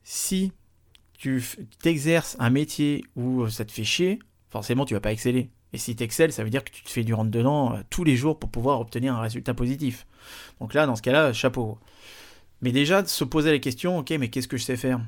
Si 0.02 0.52
tu 1.19 1.42
t'exerces 1.83 2.37
un 2.38 2.50
métier 2.50 3.04
où 3.16 3.49
ça 3.49 3.64
te 3.64 3.73
fait 3.73 3.85
chier, 3.85 4.19
forcément 4.50 4.85
tu 4.85 4.95
vas 4.95 5.00
pas 5.00 5.12
exceller. 5.12 5.50
Et 5.73 5.78
si 5.78 5.95
tu 5.95 6.02
excelles, 6.02 6.33
ça 6.33 6.42
veut 6.42 6.50
dire 6.50 6.64
que 6.64 6.71
tu 6.71 6.83
te 6.83 6.90
fais 6.90 7.04
du 7.04 7.14
rentre-dedans 7.14 7.75
euh, 7.75 7.80
tous 7.90 8.02
les 8.04 8.16
jours 8.16 8.38
pour 8.38 8.50
pouvoir 8.50 8.80
obtenir 8.80 9.14
un 9.14 9.21
résultat 9.21 9.54
positif. 9.54 10.07
Donc 10.61 10.75
là, 10.75 10.87
dans 10.87 10.97
ce 10.97 11.02
cas-là, 11.02 11.33
chapeau. 11.33 11.78
Mais 12.61 12.73
déjà, 12.73 13.02
de 13.02 13.09
se 13.09 13.25
poser 13.25 13.52
la 13.52 13.59
question, 13.59 13.99
ok, 13.99 14.11
mais 14.19 14.28
qu'est-ce 14.28 14.49
que 14.49 14.57
je 14.57 14.64
sais 14.64 14.76
faire? 14.76 15.00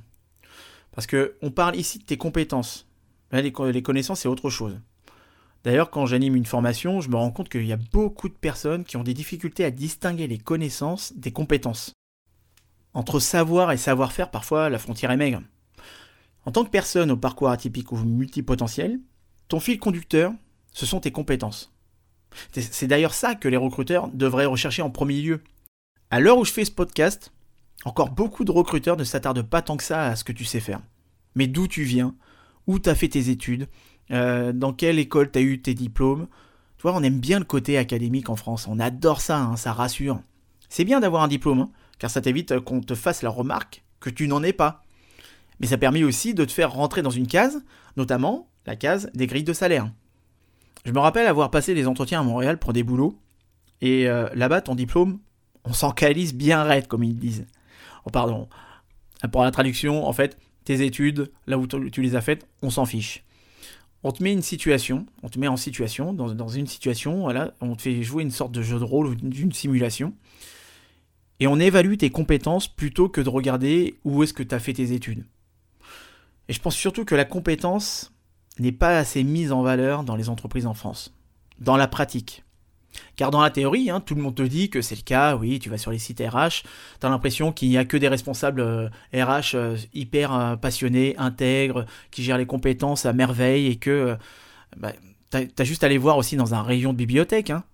Parce 0.93 1.07
que 1.07 1.37
on 1.43 1.51
parle 1.51 1.77
ici 1.77 1.99
de 1.99 2.05
tes 2.05 2.17
compétences. 2.17 2.87
Les, 3.33 3.51
connaissances, 3.51 4.21
c'est 4.21 4.29
autre 4.29 4.51
chose. 4.51 4.79
D'ailleurs, 5.65 5.91
quand 5.91 6.07
j'anime 6.07 6.35
une 6.35 6.45
formation, 6.45 7.01
je 7.01 7.09
me 7.09 7.17
rends 7.17 7.31
compte 7.31 7.49
qu'il 7.49 7.67
y 7.67 7.73
a 7.73 7.79
beaucoup 7.93 8.29
de 8.29 8.35
personnes 8.35 8.85
qui 8.85 8.97
ont 8.97 9.05
des 9.05 9.15
difficultés 9.15 9.65
à 9.65 9.71
distinguer 9.71 10.27
les 10.27 10.39
connaissances 10.39 11.13
des 11.15 11.33
compétences. 11.33 11.93
Entre 12.95 13.21
savoir 13.21 13.73
et 13.73 13.77
savoir-faire, 13.77 14.31
parfois, 14.31 14.69
la 14.69 14.79
frontière 14.79 15.11
est 15.13 15.17
maigre. 15.17 15.41
En 16.45 16.51
tant 16.51 16.65
que 16.65 16.71
personne 16.71 17.13
au 17.13 17.17
parcours 17.17 17.51
atypique 17.51 17.93
ou 17.93 17.97
multipotentiel, 17.97 18.99
ton 19.49 19.61
fil 19.61 19.79
conducteur, 19.79 20.33
ce 20.73 20.87
sont 20.87 21.01
tes 21.01 21.13
compétences. 21.13 21.73
C'est 22.53 22.87
d'ailleurs 22.87 23.15
ça 23.15 23.35
que 23.35 23.49
les 23.49 23.57
recruteurs 23.57 24.09
devraient 24.09 24.47
rechercher 24.47 24.83
en 24.83 24.91
premier 24.91 25.21
lieu. 25.21 25.43
À 26.11 26.19
l'heure 26.19 26.39
où 26.39 26.45
je 26.45 26.53
fais 26.53 26.65
ce 26.65 26.71
podcast, 26.71 27.33
encore 27.85 28.11
beaucoup 28.11 28.45
de 28.45 28.51
recruteurs 28.51 28.97
ne 28.97 29.05
s'attardent 29.05 29.43
pas 29.43 29.63
tant 29.63 29.77
que 29.77 29.85
ça 29.85 30.07
à 30.07 30.17
ce 30.17 30.25
que 30.25 30.33
tu 30.33 30.45
sais 30.45 30.61
faire. 30.61 30.81
Mais 31.35 31.47
d'où 31.47 31.69
tu 31.69 31.85
viens, 31.85 32.15
où 32.67 32.79
tu 32.79 32.89
as 32.89 32.95
fait 32.95 33.09
tes 33.09 33.29
études, 33.29 33.69
euh, 34.13 34.53
dans 34.53 34.73
quelle 34.73 34.99
école 34.99 35.31
tu 35.31 35.39
as 35.39 35.43
eu 35.43 35.61
tes 35.61 35.75
diplômes? 35.75 36.27
Tu 36.79 36.83
vois, 36.83 36.95
on 36.95 37.03
aime 37.03 37.21
bien 37.21 37.39
le 37.39 37.45
côté 37.45 37.79
académique 37.79 38.29
en 38.29 38.37
France, 38.37 38.67
on 38.69 38.79
adore 38.79 39.21
ça, 39.21 39.39
hein, 39.39 39.57
ça 39.57 39.73
rassure. 39.73 40.21
C'est 40.69 40.85
bien 40.85 41.01
d'avoir 41.01 41.23
un 41.23 41.29
diplôme, 41.29 41.61
hein, 41.61 41.71
car 41.99 42.11
ça 42.11 42.21
t'évite 42.21 42.59
qu'on 42.61 42.81
te 42.81 42.95
fasse 42.95 43.23
la 43.23 43.31
remarque 43.31 43.85
que 44.01 44.11
tu 44.11 44.27
n'en 44.27 44.43
es 44.43 44.53
pas. 44.53 44.83
Mais 45.61 45.67
ça 45.67 45.79
permet 45.79 46.03
aussi 46.03 46.35
de 46.35 46.45
te 46.45 46.53
faire 46.53 46.73
rentrer 46.73 47.03
dans 47.03 47.11
une 47.11 47.27
case, 47.27 47.63
notamment 47.97 48.49
la 48.67 48.75
case 48.75 49.11
des 49.15 49.27
grilles 49.27 49.45
de 49.45 49.53
salaire. 49.53 49.91
Je 50.85 50.93
me 50.93 50.99
rappelle 50.99 51.27
avoir 51.27 51.51
passé 51.51 51.75
des 51.75 51.87
entretiens 51.87 52.21
à 52.21 52.25
Montréal 52.25 52.59
pour 52.59 52.73
des 52.73 52.83
boulots, 52.83 53.17
et 53.81 54.09
euh, 54.09 54.29
là-bas, 54.35 54.63
ton 54.63 54.75
diplôme, 54.75 55.19
on 55.65 55.73
s'en 55.73 55.91
calise 55.91 56.35
bien 56.35 56.63
raide, 56.63 56.89
comme 56.89 57.05
ils 57.05 57.17
disent. 57.17 57.47
Oh, 58.05 58.11
pardon. 58.11 58.49
Pour 59.31 59.43
la 59.45 59.51
traduction, 59.51 60.07
en 60.07 60.13
fait, 60.13 60.39
tes 60.65 60.85
études, 60.85 61.31
là 61.47 61.59
où 61.59 61.67
tu 61.67 62.03
les 62.03 62.17
as 62.17 62.21
faites, 62.21 62.47
on 62.63 62.71
s'en 62.71 62.87
fiche. 62.87 63.25
On 64.05 64.13
te 64.13 64.23
met 64.23 64.33
une 64.33 64.43
situation, 64.43 65.07
on 65.23 65.29
te 65.29 65.39
met 65.39 65.49
en 65.49 65.57
situation, 65.57 66.13
dans, 66.13 66.49
une 66.49 66.67
situation, 66.67 67.21
voilà, 67.21 67.55
on 67.61 67.77
te 67.77 67.83
fait 67.83 68.03
jouer 68.03 68.23
une 68.23 68.31
sorte 68.31 68.53
de 68.53 68.63
jeu 68.63 68.79
de 68.79 68.85
rôle 68.85 69.07
ou 69.07 69.15
d'une 69.15 69.53
simulation, 69.53 70.15
et 71.39 71.47
on 71.47 71.59
évalue 71.61 71.97
tes 71.97 72.11
compétences 72.11 72.69
plutôt 72.69 73.09
que 73.09 73.21
de 73.21 73.29
regarder 73.29 73.99
où 74.05 74.23
est-ce 74.23 74.33
que 74.33 74.43
tu 74.43 74.55
as 74.55 74.59
fait 74.59 74.73
tes 74.73 74.93
études. 74.93 75.25
Et 76.49 76.53
je 76.53 76.61
pense 76.61 76.75
surtout 76.75 77.05
que 77.05 77.15
la 77.15 77.25
compétence 77.25 78.13
n'est 78.59 78.73
pas 78.73 78.99
assez 78.99 79.23
mise 79.23 79.53
en 79.53 79.63
valeur 79.63 80.05
dans 80.05 80.17
les 80.17 80.29
entreprises 80.29 80.67
en 80.67 80.75
France, 80.75 81.15
dans 81.59 81.77
la 81.77 81.89
pratique. 81.89 82.45
Car 83.17 83.31
dans 83.31 83.41
la 83.41 83.51
théorie, 83.51 83.91
hein, 83.91 84.01
tout 84.01 84.15
le 84.15 84.23
monde 84.23 84.35
te 84.35 84.43
dit 84.43 84.71
que 84.71 84.83
c'est 84.83 84.95
le 84.95 85.03
cas, 85.03 85.37
oui, 85.37 85.59
tu 85.59 85.71
vas 85.71 85.79
sur 85.79 85.91
les 85.91 85.99
sites 85.99 86.21
RH, 86.21 86.63
tu 87.01 87.07
as 87.07 87.09
l'impression 87.09 87.53
qu'il 87.53 87.69
n'y 87.69 87.79
a 87.79 87.85
que 87.85 87.97
des 87.97 88.09
responsables 88.09 88.63
RH 88.63 89.15
euh, 89.15 89.41
euh, 89.55 89.77
hyper 89.95 90.35
euh, 90.35 90.57
passionnés, 90.57 91.15
intègres, 91.19 91.87
qui 92.11 92.23
gèrent 92.23 92.39
les 92.39 92.47
compétences 92.47 93.07
à 93.07 93.13
merveille 93.13 93.67
et 93.67 93.77
que 93.77 94.17
bah, 94.77 94.93
tu 95.31 95.39
as, 95.59 95.65
juste 95.65 95.83
à 95.85 95.87
aller 95.87 95.99
voir 95.99 96.17
aussi 96.17 96.37
dans 96.37 96.55
un 96.55 96.63
rayon 96.63 96.93
de 96.93 96.99
bibliothèque. 96.99 97.51
Hein. 97.51 97.65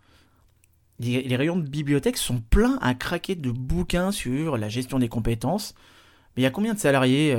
Les, 1.01 1.37
rayons 1.37 1.57
de 1.57 1.69
bibliothèque 1.69 2.17
sont 2.17 2.41
pleins 2.41 2.79
à 2.83 2.95
craquer 2.95 3.37
de 3.37 3.51
bouquins 3.51 4.11
sur 4.11 4.57
la 4.57 4.69
gestion 4.69 4.99
des 4.99 5.09
compétences. 5.09 5.75
Mais 6.37 6.43
il 6.43 6.45
y 6.45 6.47
a 6.47 6.51
combien 6.51 6.75
de 6.75 6.79
salariés 6.79 7.37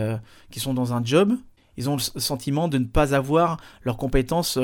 qui 0.50 0.62
sont 0.62 0.74
dans 0.74 0.94
un 0.94 1.04
job? 1.04 1.36
Ils 1.76 1.90
ont 1.90 1.98
le 1.98 2.22
sentiment 2.22 2.70
de 2.70 2.78
ne 2.78 2.86
pas 2.86 3.14
avoir 3.14 3.58
leurs 3.84 3.98
compétences 3.98 4.58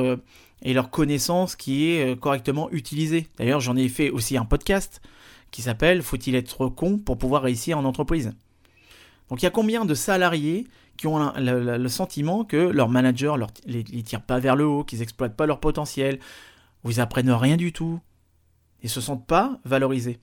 et 0.61 0.73
leur 0.73 0.89
connaissance 0.89 1.55
qui 1.55 1.89
est 1.89 2.13
euh, 2.13 2.15
correctement 2.15 2.69
utilisée. 2.71 3.27
D'ailleurs, 3.37 3.59
j'en 3.59 3.75
ai 3.75 3.87
fait 3.89 4.09
aussi 4.09 4.37
un 4.37 4.45
podcast 4.45 5.01
qui 5.51 5.61
s'appelle 5.61 6.01
Faut-il 6.01 6.35
être 6.35 6.67
con 6.67 6.97
pour 6.97 7.17
pouvoir 7.17 7.43
réussir 7.43 7.77
en 7.77 7.85
entreprise? 7.85 8.33
Donc 9.29 9.41
il 9.41 9.45
y 9.45 9.47
a 9.47 9.51
combien 9.51 9.85
de 9.85 9.93
salariés 9.93 10.67
qui 10.97 11.07
ont 11.07 11.33
le, 11.35 11.87
sentiment 11.87 12.45
que 12.45 12.57
leur 12.57 12.89
manager 12.89 13.37
leur, 13.37 13.49
les, 13.65 13.83
les 13.83 14.03
tire 14.03 14.21
pas 14.21 14.39
vers 14.39 14.55
le 14.55 14.65
haut, 14.65 14.83
qu'ils 14.83 15.01
exploitent 15.01 15.35
pas 15.35 15.45
leur 15.45 15.59
potentiel, 15.59 16.19
ou 16.83 16.91
ils 16.91 17.01
apprennent 17.01 17.31
rien 17.31 17.57
du 17.57 17.73
tout, 17.73 17.99
et 18.81 18.87
se 18.87 19.01
sentent 19.01 19.25
pas 19.25 19.59
valorisés? 19.65 20.19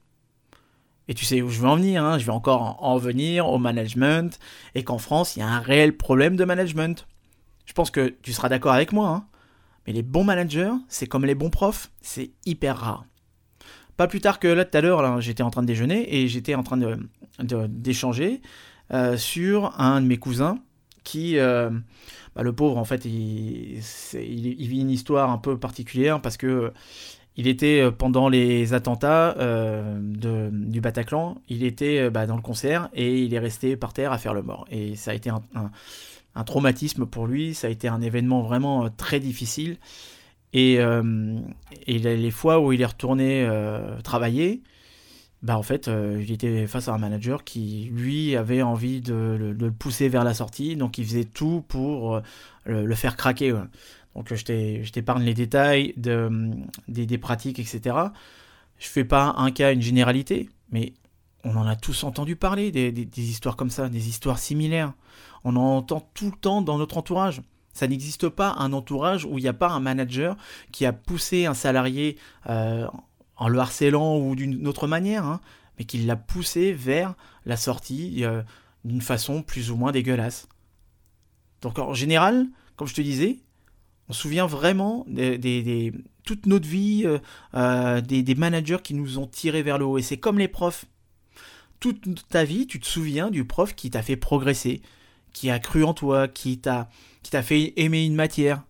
Et 1.09 1.15
tu 1.15 1.25
sais 1.25 1.43
où 1.43 1.51
je 1.51 1.61
veux 1.61 1.69
en 1.69 1.77
venir, 1.77 2.05
hein 2.05 2.19
je 2.19 2.25
vais 2.25 2.33
encore 2.33 2.83
en 2.83 2.97
venir 2.97 3.49
au 3.49 3.59
management, 3.59 4.39
et 4.75 4.85
qu'en 4.85 4.99
France, 4.99 5.37
il 5.37 5.41
y 5.41 5.43
a 5.43 5.49
un 5.49 5.61
réel 5.61 5.97
problème 5.97 6.37
de 6.37 6.45
management. 6.45 7.07
Je 7.67 7.73
pense 7.73 7.91
que 7.91 8.15
tu 8.23 8.33
seras 8.33 8.49
d'accord 8.49 8.73
avec 8.73 8.93
moi. 8.93 9.09
Hein 9.09 9.27
mais 9.87 9.93
les 9.93 10.03
bons 10.03 10.25
managers, 10.25 10.73
c'est 10.89 11.07
comme 11.07 11.25
les 11.25 11.35
bons 11.35 11.51
profs, 11.51 11.91
c'est 12.01 12.31
hyper 12.47 12.77
rare. 12.79 13.05
Pas 13.97 14.07
plus 14.07 14.21
tard 14.21 14.39
que 14.39 14.49
là 14.49 14.65
tout 14.65 14.77
à 14.77 14.81
l'heure, 14.81 15.21
j'étais 15.21 15.43
en 15.43 15.51
train 15.51 15.63
de 15.63 15.67
déjeuner 15.67 16.17
et 16.17 16.29
j'étais 16.29 16.55
en 16.55 16.63
train 16.63 16.79
d'échanger 17.39 18.41
de, 18.91 18.97
euh, 18.97 19.17
sur 19.17 19.79
un 19.79 20.01
de 20.01 20.07
mes 20.07 20.17
cousins 20.17 20.59
qui, 21.05 21.39
euh, 21.39 21.71
bah, 22.35 22.43
le 22.43 22.53
pauvre 22.53 22.79
en 22.79 22.85
fait, 22.85 23.05
il, 23.05 23.81
vit 23.81 24.81
une 24.81 24.91
histoire 24.91 25.31
un 25.31 25.39
peu 25.39 25.59
particulière 25.59 26.21
parce 26.21 26.37
que 26.37 26.73
il 27.37 27.47
était 27.49 27.81
euh, 27.81 27.91
pendant 27.91 28.29
les 28.29 28.73
attentats 28.75 29.35
de, 29.39 30.51
du 30.53 30.81
Bataclan, 30.81 31.39
il 31.49 31.65
était 31.65 32.09
bah, 32.11 32.27
dans 32.27 32.37
le 32.37 32.43
concert 32.43 32.89
et 32.95 33.23
il 33.23 33.35
est 33.35 33.39
resté 33.39 33.77
par 33.77 33.93
terre 33.93 34.13
à 34.13 34.19
faire 34.19 34.35
le 34.35 34.43
mort. 34.43 34.67
Et 34.71 34.97
ça 34.97 35.11
a 35.11 35.15
été 35.15 35.31
un 35.31 35.43
traumatisme 36.45 37.07
pour 37.07 37.27
lui. 37.27 37.55
Ça 37.55 37.67
a 37.67 37.71
été 37.71 37.89
un 37.89 38.01
événement 38.01 38.43
vraiment 38.43 38.85
euh, 38.85 38.89
très 38.97 39.21
difficile. 39.21 39.77
Et, 40.53 40.79
euh, 40.81 41.39
les 41.87 42.31
fois 42.31 42.61
où 42.61 42.73
il 42.73 42.83
est 42.83 42.87
retourné 42.87 43.45
euh, 43.45 44.01
travailler, 44.03 44.63
bah 45.43 45.57
en 45.57 45.63
fait, 45.63 45.89
il 45.89 46.31
était 46.31 46.67
face 46.67 46.89
à 46.89 46.95
un 46.95 46.99
manager 46.99 47.43
qui, 47.43 47.91
lui, 47.93 48.37
avait 48.37 48.63
envie 48.63 49.01
de, 49.01 49.57
le 49.59 49.73
pousser 49.73 50.09
vers 50.09 50.25
la 50.25 50.35
sortie. 50.35 50.77
Donc, 50.77 50.99
il 50.99 51.05
faisait 51.05 51.25
tout 51.25 51.65
pour 51.67 52.21
le, 52.67 52.95
faire 52.95 53.17
craquer. 53.17 53.53
Donc, 54.15 54.33
je 54.33 54.91
t'épargne 54.93 55.25
les 55.25 55.35
détails 55.35 55.95
de, 55.97 56.31
des, 56.87 57.19
pratiques, 57.19 57.59
etc. 57.59 57.97
Je 58.79 58.87
fais 58.87 59.05
pas 59.05 59.35
un 59.37 59.51
cas, 59.51 59.73
une 59.73 59.83
généralité, 59.83 60.49
mais 60.71 60.93
on 61.43 61.57
en 61.57 61.67
a 61.67 61.75
tous 61.75 62.05
entendu 62.05 62.37
parler, 62.37 62.71
des 62.71 63.23
histoires 63.31 63.57
comme 63.57 63.71
ça, 63.71 63.89
des 63.89 64.09
histoires 64.09 64.39
similaires. 64.39 64.93
On 65.45 65.57
en 65.57 65.77
entend 65.77 66.09
tout 66.15 66.27
le 66.27 66.37
temps 66.37 66.63
dans 66.63 66.79
notre 66.79 66.99
entourage. 66.99 67.43
Ça 67.73 67.89
n'existe 67.89 68.29
pas 68.29 68.55
un 68.59 68.73
entourage 68.73 69.25
où 69.25 69.39
il 69.39 69.43
n'y 69.43 69.49
a 69.49 69.55
pas 69.55 69.71
un 69.71 69.81
manager 69.81 70.37
qui 70.73 70.85
a 70.85 70.93
poussé 70.93 71.47
un 71.47 71.55
salarié 71.55 72.19
euh, 72.49 72.87
en 73.37 73.49
le 73.49 73.59
harcelant 73.59 74.19
ou 74.19 74.37
d'une 74.37 74.69
autre 74.69 74.87
manière, 74.87 75.25
hein, 75.25 75.41
mais 75.79 75.85
qui 75.85 75.99
l'a 75.99 76.17
poussé 76.17 76.73
vers 76.73 77.15
la 77.47 77.57
sortie 77.57 78.25
euh, 78.25 78.43
d'une 78.85 79.01
façon 79.01 79.43
plus 79.43 79.71
ou 79.71 79.77
moins 79.77 79.91
dégueulasse. 79.91 80.49
Donc 81.63 81.79
en 81.79 81.95
général, 81.95 82.47
comme 82.77 82.89
je 82.89 82.95
te 82.95 83.01
disais, 83.01 83.39
on 84.09 84.13
se 84.13 84.21
souvient 84.21 84.47
vraiment 84.47 85.07
des, 85.09 85.93
toute 86.25 86.47
notre 86.47 86.69
vie 86.69 87.09
euh, 87.55 88.01
des, 88.03 88.23
des 88.23 88.35
managers 88.35 88.79
qui 88.83 88.95
nous 88.95 89.19
ont 89.19 89.27
tirés 89.27 89.63
vers 89.63 89.79
le 89.79 89.87
haut. 89.87 89.97
Et 89.97 90.03
c'est 90.03 90.19
comme 90.19 90.39
les 90.39 90.49
profs. 90.49 90.85
Toute 91.81 92.29
ta 92.29 92.45
vie, 92.45 92.67
tu 92.67 92.79
te 92.79 92.87
souviens 92.87 93.31
du 93.31 93.45
prof 93.45 93.75
qui 93.75 93.91
t'a 93.91 94.03
fait 94.03 94.17
progresser, 94.17 94.83
qui 95.33 95.51
a 95.51 95.59
cru 95.59 95.85
en 95.85 95.95
toi, 95.95 96.29
qui 96.29 96.59
t'a 96.59 96.89
qui 97.23 97.31
t'a 97.31 97.43
fait 97.43 97.73
aimer 97.77 98.05
une 98.05 98.15
matière. 98.15 98.63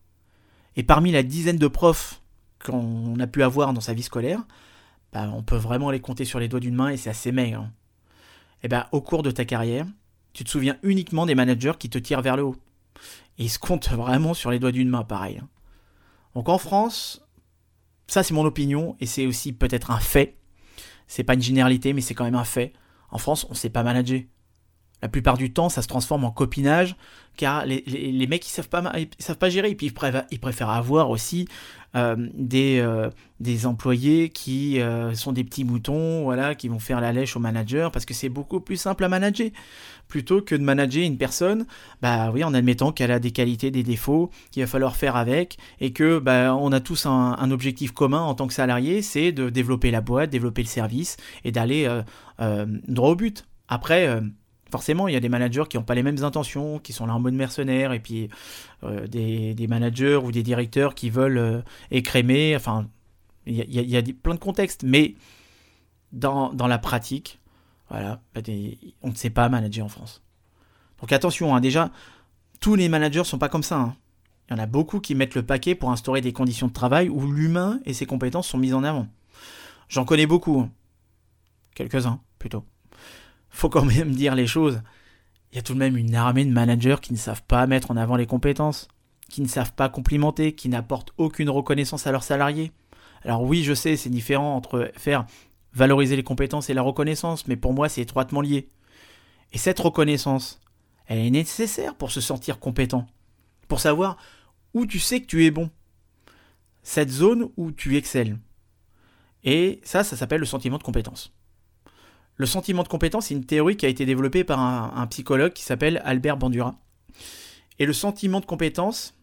Et 0.77 0.83
parmi 0.83 1.11
la 1.11 1.23
dizaine 1.23 1.59
de 1.59 1.69
profs 1.69 2.23
qu'on 2.65 3.19
a 3.19 3.27
pu 3.27 3.43
avoir 3.43 3.73
dans 3.73 3.81
sa 3.81 3.95
vie 3.95 4.03
scolaire, 4.03 4.41
bah, 5.13 5.31
on 5.35 5.43
peut 5.43 5.57
vraiment 5.57 5.91
les 5.91 6.01
compter 6.01 6.25
sur 6.25 6.39
les 6.39 6.49
doigts 6.49 6.61
d'une 6.61 6.75
main 6.75 6.89
et 6.89 6.97
c'est 6.97 7.11
assez 7.11 7.33
maigre. 7.33 7.69
Et 8.63 8.69
bah, 8.69 8.89
au 8.93 9.01
cours 9.01 9.23
de 9.23 9.31
ta 9.31 9.45
carrière, 9.45 9.87
tu 10.33 10.45
te 10.45 10.51
souviens 10.51 10.77
uniquement 10.83 11.27
des 11.27 11.35
managers 11.35 11.73
qui 11.79 11.91
te 11.91 11.99
tirent 11.99 12.23
vers 12.23 12.37
le 12.37 12.45
haut. 12.45 12.57
Et 13.39 13.45
ils 13.45 13.51
se 13.51 13.59
comptent 13.59 13.89
vraiment 13.93 14.35
sur 14.35 14.51
les 14.51 14.59
doigts 14.59 14.73
d'une 14.73 14.89
main, 14.89 15.05
pareil. 15.05 15.39
Hein. 15.43 15.49
Donc 16.35 16.49
en 16.49 16.59
France, 16.59 17.23
ça 18.07 18.23
c'est 18.23 18.35
mon 18.35 18.45
opinion 18.45 18.97
et 19.01 19.07
c'est 19.07 19.27
aussi 19.27 19.53
peut-être 19.53 19.91
un 19.91 20.01
fait. 20.01 20.39
C'est 21.07 21.25
pas 21.25 21.35
une 21.35 21.43
généralité, 21.43 21.93
mais 21.93 22.01
c'est 22.01 22.15
quand 22.15 22.25
même 22.25 22.35
un 22.35 22.45
fait. 22.45 22.73
En 23.11 23.19
France, 23.19 23.47
on 23.51 23.55
sait 23.55 23.69
pas 23.69 23.83
manager. 23.83 24.23
La 25.03 25.09
plupart 25.09 25.37
du 25.37 25.53
temps, 25.53 25.69
ça 25.69 25.83
se 25.83 25.89
transforme 25.89 26.25
en 26.25 26.31
copinage, 26.31 26.95
car 27.37 27.67
les, 27.67 27.83
les, 27.87 28.27
mecs, 28.29 28.47
ils 28.47 28.51
savent 28.51 28.69
pas, 28.69 28.93
ils 28.97 29.09
savent 29.19 29.37
pas 29.39 29.51
gérer. 29.51 29.71
Et 29.71 29.75
puis, 29.75 29.87
ils 29.87 30.39
préfèrent, 30.41 30.71
avoir 30.71 31.11
aussi 31.11 31.49
euh, 31.97 32.15
des, 32.35 32.79
euh, 32.79 33.11
des 33.41 33.67
employés 33.67 34.29
qui 34.29 34.81
euh, 34.81 35.13
sont 35.15 35.33
des 35.33 35.43
petits 35.43 35.65
moutons, 35.65 36.23
voilà, 36.23 36.55
qui 36.55 36.69
vont 36.69 36.79
faire 36.79 37.01
la 37.01 37.13
lèche 37.13 37.37
au 37.37 37.41
manager, 37.41 37.91
parce 37.91 38.05
que 38.05 38.15
c'est 38.15 38.29
beaucoup 38.29 38.61
plus 38.61 38.77
simple 38.77 39.03
à 39.03 39.09
manager. 39.09 39.51
Plutôt 40.07 40.41
que 40.41 40.55
de 40.55 40.63
manager 40.63 41.03
une 41.03 41.19
personne, 41.19 41.67
bah 42.01 42.31
oui, 42.33 42.45
en 42.45 42.55
admettant 42.55 42.93
qu'elle 42.93 43.11
a 43.11 43.19
des 43.19 43.33
qualités, 43.33 43.73
des 43.73 43.83
défauts, 43.83 44.31
qu'il 44.53 44.63
va 44.63 44.69
falloir 44.69 44.95
faire 44.95 45.17
avec, 45.17 45.59
et 45.81 45.93
que 45.93 46.21
bah, 46.21 46.55
on 46.55 46.71
a 46.71 46.81
tous 46.81 47.07
un, 47.07 47.37
un 47.39 47.51
objectif 47.51 47.91
commun 47.91 48.21
en 48.21 48.35
tant 48.35 48.47
que 48.47 48.55
salarié, 48.55 49.03
c'est 49.03 49.33
de 49.33 49.51
développer 49.51 49.91
la 49.91 50.01
boîte, 50.01 50.31
développer 50.31 50.63
le 50.63 50.69
service, 50.69 51.17
et 51.45 51.51
d'aller 51.51 51.89
droit 52.39 53.11
au 53.11 53.17
but. 53.17 53.47
Après 53.69 54.21
forcément, 54.73 55.07
il 55.07 55.15
y 55.15 55.17
a 55.17 55.21
des 55.21 55.29
managers 55.29 55.65
qui 55.69 55.77
n'ont 55.77 55.85
pas 55.85 55.95
les 55.95 56.03
mêmes 56.03 56.25
intentions, 56.25 56.79
qui 56.79 56.93
sont 56.93 57.07
là 57.07 57.15
en 57.15 57.21
mode 57.21 57.35
mercenaire, 57.35 57.93
et 57.93 58.01
puis 58.01 58.31
euh, 58.83 59.07
des, 59.07 59.67
managers 59.69 60.17
ou 60.17 60.33
des 60.33 60.43
directeurs 60.43 60.95
qui 60.95 61.11
veulent 61.11 61.39
euh, 61.39 61.61
écrémer. 61.91 62.57
Enfin, 62.57 62.89
il 63.47 63.55
y 63.71 63.97
a, 63.97 64.03
plein 64.23 64.35
de 64.35 64.41
contextes, 64.41 64.83
mais 64.83 65.15
dans, 66.13 66.53
la 66.57 66.79
pratique, 66.79 67.39
voilà, 67.91 68.21
bah, 68.35 68.41
on 69.03 69.11
ne 69.11 69.15
sait 69.15 69.31
pas 69.31 69.49
manager 69.49 69.85
en 69.85 69.91
France. 69.91 70.23
Donc 71.01 71.13
attention, 71.13 71.55
hein, 71.55 71.61
déjà, 71.61 71.91
tous 72.61 72.75
les 72.75 72.89
managers 72.89 73.21
ne 73.21 73.25
sont 73.25 73.39
pas 73.39 73.51
comme 73.51 73.63
ça. 73.63 73.79
Hein. 73.79 73.97
Il 74.49 74.55
y 74.55 74.57
en 74.57 74.63
a 74.63 74.67
beaucoup 74.67 75.01
qui 75.01 75.15
mettent 75.15 75.35
le 75.35 75.45
paquet 75.45 75.75
pour 75.75 75.91
instaurer 75.91 76.21
des 76.21 76.33
conditions 76.33 76.69
de 76.69 76.73
travail 76.73 77.09
où 77.09 77.31
l'humain 77.31 77.81
et 77.85 77.93
ses 77.93 78.07
compétences 78.07 78.49
sont 78.49 78.59
mises 78.59 78.75
en 78.75 78.85
avant. 78.85 79.07
J'en 79.89 80.05
connais 80.05 80.27
beaucoup. 80.27 80.61
Hein. 80.61 80.71
Quelques-uns, 81.75 82.21
plutôt 82.39 82.65
faut 83.53 83.69
quand 83.69 83.85
même 83.85 84.11
dire 84.15 84.35
les 84.35 84.47
choses. 84.47 84.83
Il 85.53 85.57
y 85.57 85.59
a 85.59 85.63
tout 85.63 85.75
de 85.75 85.79
même 85.79 85.97
une 85.97 86.15
armée 86.15 86.45
de 86.45 86.51
managers 86.51 86.97
qui 87.01 87.13
ne 87.13 87.19
savent 87.19 87.43
pas 87.43 87.67
mettre 87.67 87.91
en 87.91 87.97
avant 87.97 88.17
les 88.17 88.27
compétences, 88.27 88.89
qui 89.29 89.43
ne 89.43 89.49
savent 89.49 89.75
pas 89.75 89.89
complimenter, 89.89 90.55
qui 90.55 90.69
n'apportent 90.69 91.13
aucune 91.19 91.51
reconnaissance 91.51 92.07
à 92.07 92.13
leurs 92.13 92.25
salariés. 92.25 92.73
Alors 93.23 93.43
oui, 93.43 93.63
je 93.63 93.75
sais, 93.75 93.97
c'est 93.97 94.11
différent 94.11 94.57
entre 94.57 94.91
faire 94.97 95.27
valoriser 95.75 96.17
les 96.17 96.23
compétences 96.23 96.71
et 96.71 96.75
la 96.75 96.83
reconnaissance, 96.83 97.47
mais 97.47 97.57
pour 97.57 97.73
moi, 97.73 97.89
c'est 97.89 98.03
étroitement 98.03 98.41
lié. 98.41 98.69
Et 99.53 99.59
cette 99.59 99.79
reconnaissance, 99.79 100.61
elle 101.07 101.19
est 101.19 101.31
nécessaire 101.31 101.95
pour 101.95 102.11
se 102.11 102.21
sentir 102.21 102.59
compétent, 102.59 103.07
pour 103.69 103.81
savoir 103.81 104.17
où 104.75 104.87
tu 104.87 104.99
sais 104.99 105.21
que 105.21 105.27
tu 105.27 105.45
es 105.45 105.51
bon, 105.51 105.71
cette 106.83 107.11
zone 107.11 107.51
où 107.57 107.71
tu 107.73 107.97
excelles. 107.97 108.39
Et 109.45 109.81
ça, 109.85 110.05
ça 110.05 110.17
s'appelle 110.17 110.41
le 110.41 110.47
sentiment 110.47 110.79
de 110.79 110.83
compétence. 110.83 111.33
Le 112.37 112.47
sentiment 112.47 112.83
de 112.83 112.89
compétence, 112.89 113.27
c'est 113.27 113.35
une 113.35 113.45
théorie 113.45 113.77
qui 113.77 113.87
a 113.87 113.89
été 113.89 114.07
développée 114.07 114.45
par 114.45 114.59
un, 114.59 115.07
psychologue 115.09 115.53
qui 115.53 115.63
s'appelle 115.63 116.01
Albert 116.05 116.37
Bandura. 116.37 116.75
Et 117.79 117.87
le 117.87 117.93
sentiment 117.93 118.41
de 118.41 118.47
compétence, 118.47 119.15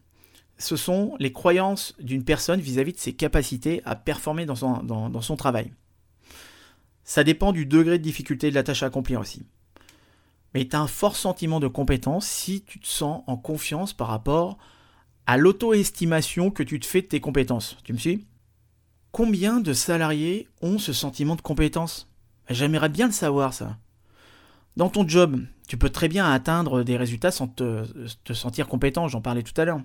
ce 0.58 0.76
sont 0.76 1.16
les 1.18 1.32
croyances 1.32 1.94
d'une 2.00 2.24
personne 2.24 2.60
vis-à-vis 2.60 2.92
de 2.92 2.98
ses 2.98 3.14
capacités 3.14 3.82
à 3.84 3.96
performer 3.96 4.46
dans 4.46 4.54
son, 4.54 4.82
dans 4.82 5.20
son 5.20 5.36
travail. 5.36 5.72
Ça 7.04 7.24
dépend 7.24 7.52
du 7.52 7.66
degré 7.66 7.98
de 7.98 8.04
difficulté 8.04 8.50
de 8.50 8.54
la 8.54 8.62
tâche 8.62 8.82
à 8.82 8.86
accomplir 8.86 9.20
aussi. 9.20 9.44
Mais 10.54 10.66
tu 10.66 10.76
as 10.76 10.80
un 10.80 10.86
fort 10.86 11.16
sentiment 11.16 11.60
de 11.60 11.68
compétence 11.68 12.26
si 12.26 12.62
tu 12.62 12.80
te 12.80 12.86
sens 12.86 13.22
en 13.26 13.36
confiance 13.36 13.92
par 13.92 14.08
rapport 14.08 14.58
à 15.26 15.36
l'auto-estimation 15.36 16.50
que 16.50 16.62
tu 16.62 16.80
te 16.80 16.86
fais 16.86 17.02
de 17.02 17.06
tes 17.06 17.20
compétences. 17.20 17.76
Tu 17.84 17.92
me 17.92 17.98
suis? 17.98 18.26
Combien 19.12 19.60
de 19.60 19.72
salariés 19.72 20.48
ont 20.62 20.78
ce 20.78 20.92
sentiment 20.92 21.36
de 21.36 21.40
compétence? 21.40 22.09
J'aimerais 22.50 22.88
bien 22.88 23.06
le 23.06 23.12
savoir, 23.12 23.54
ça. 23.54 23.78
Dans 24.76 24.88
ton 24.88 25.06
job, 25.06 25.40
tu 25.68 25.76
peux 25.76 25.88
très 25.88 26.08
bien 26.08 26.30
atteindre 26.30 26.82
des 26.82 26.96
résultats 26.96 27.30
sans 27.30 27.46
te, 27.46 27.84
sentir 28.32 28.66
compétent, 28.66 29.06
j'en 29.06 29.20
parlais 29.20 29.44
tout 29.44 29.58
à 29.58 29.64
l'heure. 29.64 29.80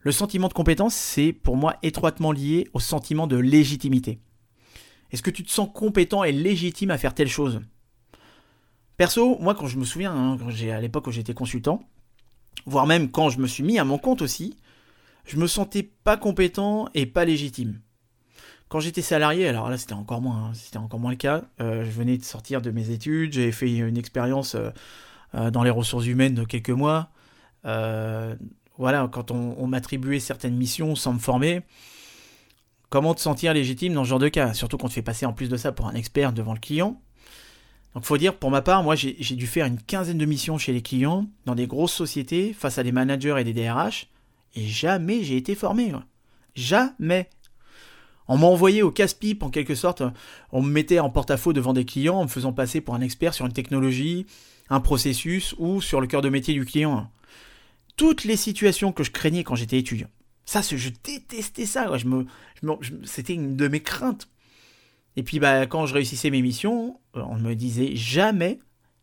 Le 0.00 0.12
sentiment 0.12 0.46
de 0.46 0.52
compétence, 0.52 0.94
c'est 0.94 1.32
pour 1.32 1.56
moi 1.56 1.76
étroitement 1.82 2.30
lié 2.30 2.68
au 2.74 2.80
sentiment 2.80 3.26
de 3.26 3.36
légitimité. 3.36 4.20
Est-ce 5.10 5.22
que 5.22 5.30
tu 5.30 5.42
te 5.42 5.50
sens 5.50 5.68
compétent 5.74 6.22
et 6.22 6.30
légitime 6.30 6.92
à 6.92 6.98
faire 6.98 7.14
telle 7.14 7.28
chose? 7.28 7.60
Perso, 8.96 9.36
moi 9.40 9.56
quand 9.56 9.66
je 9.66 9.78
me 9.78 9.84
souviens, 9.84 10.14
hein, 10.14 10.38
à 10.72 10.80
l'époque 10.80 11.08
où 11.08 11.12
j'étais 11.12 11.34
consultant, 11.34 11.82
voire 12.66 12.86
même 12.86 13.10
quand 13.10 13.30
je 13.30 13.40
me 13.40 13.48
suis 13.48 13.64
mis 13.64 13.80
à 13.80 13.84
mon 13.84 13.98
compte 13.98 14.22
aussi, 14.22 14.56
je 15.24 15.36
me 15.36 15.48
sentais 15.48 15.82
pas 15.82 16.16
compétent 16.16 16.88
et 16.94 17.06
pas 17.06 17.24
légitime. 17.24 17.80
Quand 18.68 18.80
j'étais 18.80 19.02
salarié, 19.02 19.48
alors 19.48 19.70
là 19.70 19.78
c'était 19.78 19.94
encore 19.94 20.20
moins, 20.20 20.52
hein, 20.52 21.08
le 21.08 21.16
cas. 21.16 21.44
Euh, 21.60 21.84
je 21.84 21.90
venais 21.90 22.18
de 22.18 22.24
sortir 22.24 22.60
de 22.60 22.70
mes 22.70 22.90
études, 22.90 23.32
j'ai 23.32 23.50
fait 23.50 23.74
une 23.74 23.96
expérience 23.96 24.54
euh, 24.54 24.70
euh, 25.34 25.50
dans 25.50 25.62
les 25.62 25.70
ressources 25.70 26.06
humaines 26.06 26.34
de 26.34 26.44
quelques 26.44 26.70
mois. 26.70 27.08
voilà, 27.64 29.08
quand 29.10 29.30
on, 29.30 29.66
m'attribuait 29.66 30.20
certaines 30.20 30.54
missions 30.54 30.94
sans 30.94 31.14
me 31.14 31.18
former, 31.18 31.62
comment 32.90 33.14
te 33.14 33.20
sentir 33.20 33.54
légitime 33.54 33.94
dans 33.94 34.04
ce 34.04 34.10
genre 34.10 34.18
de 34.18 34.28
cas? 34.28 34.52
Surtout 34.52 34.76
qu'on 34.76 34.88
te 34.88 34.92
fait 34.92 35.02
passer 35.02 35.24
en 35.26 35.32
plus 35.32 35.48
de 35.48 35.56
ça 35.56 35.72
pour 35.72 35.86
un 35.86 35.94
expert 35.94 36.32
devant 36.32 36.52
le 36.52 36.60
client. 36.60 37.00
Donc 37.94 38.04
faut 38.04 38.18
dire, 38.18 38.36
pour 38.36 38.50
ma 38.50 38.60
part, 38.60 38.82
moi 38.82 38.94
j'ai 38.96 39.14
dû 39.34 39.46
faire 39.46 39.64
une 39.64 39.80
quinzaine 39.80 40.18
de 40.18 40.26
missions 40.26 40.58
chez 40.58 40.74
les 40.74 40.82
clients, 40.82 41.26
dans 41.46 41.54
des 41.54 41.66
grosses 41.66 41.94
sociétés, 41.94 42.52
face 42.52 42.76
à 42.76 42.82
des 42.82 42.92
managers 42.92 43.36
et 43.38 43.44
des 43.44 43.54
DRH, 43.54 44.08
et 44.54 44.66
jamais 44.66 45.24
j'ai 45.24 45.38
été 45.38 45.54
formé. 45.54 45.92
Jamais. 46.54 47.30
On 48.28 48.36
m'a 48.36 48.46
envoyé 48.46 48.82
au 48.82 48.90
casse-pipe 48.90 49.42
en 49.42 49.50
quelque 49.50 49.74
sorte. 49.74 50.02
On 50.52 50.62
me 50.62 50.70
mettait 50.70 50.98
en 50.98 51.10
porte-à-faux 51.10 51.52
devant 51.52 51.72
des 51.72 51.84
clients 51.84 52.16
en 52.16 52.24
me 52.24 52.28
faisant 52.28 52.52
passer 52.52 52.80
pour 52.80 52.94
un 52.94 53.00
expert 53.00 53.34
sur 53.34 53.46
une 53.46 53.52
technologie, 53.52 54.26
un 54.68 54.80
processus 54.80 55.54
ou 55.58 55.80
sur 55.80 56.00
le 56.00 56.06
cœur 56.06 56.20
de 56.20 56.28
métier 56.28 56.54
du 56.54 56.64
client. 56.64 57.10
Toutes 57.96 58.24
les 58.24 58.36
situations 58.36 58.92
que 58.92 59.02
je 59.02 59.10
craignais 59.10 59.44
quand 59.44 59.54
j'étais 59.54 59.78
étudiant. 59.78 60.08
Ça, 60.44 60.60
je 60.62 60.90
détestais 61.02 61.66
ça. 61.66 61.90
C'était 63.04 63.34
une 63.34 63.56
de 63.56 63.68
mes 63.68 63.80
craintes. 63.80 64.28
Et 65.16 65.22
puis 65.22 65.40
bah, 65.40 65.66
quand 65.66 65.86
je 65.86 65.94
réussissais 65.94 66.30
mes 66.30 66.42
missions, 66.42 67.00
euh, 67.16 67.22
on 67.28 67.38
me 67.38 67.54
disait 67.54 67.96
jamais 67.96 68.60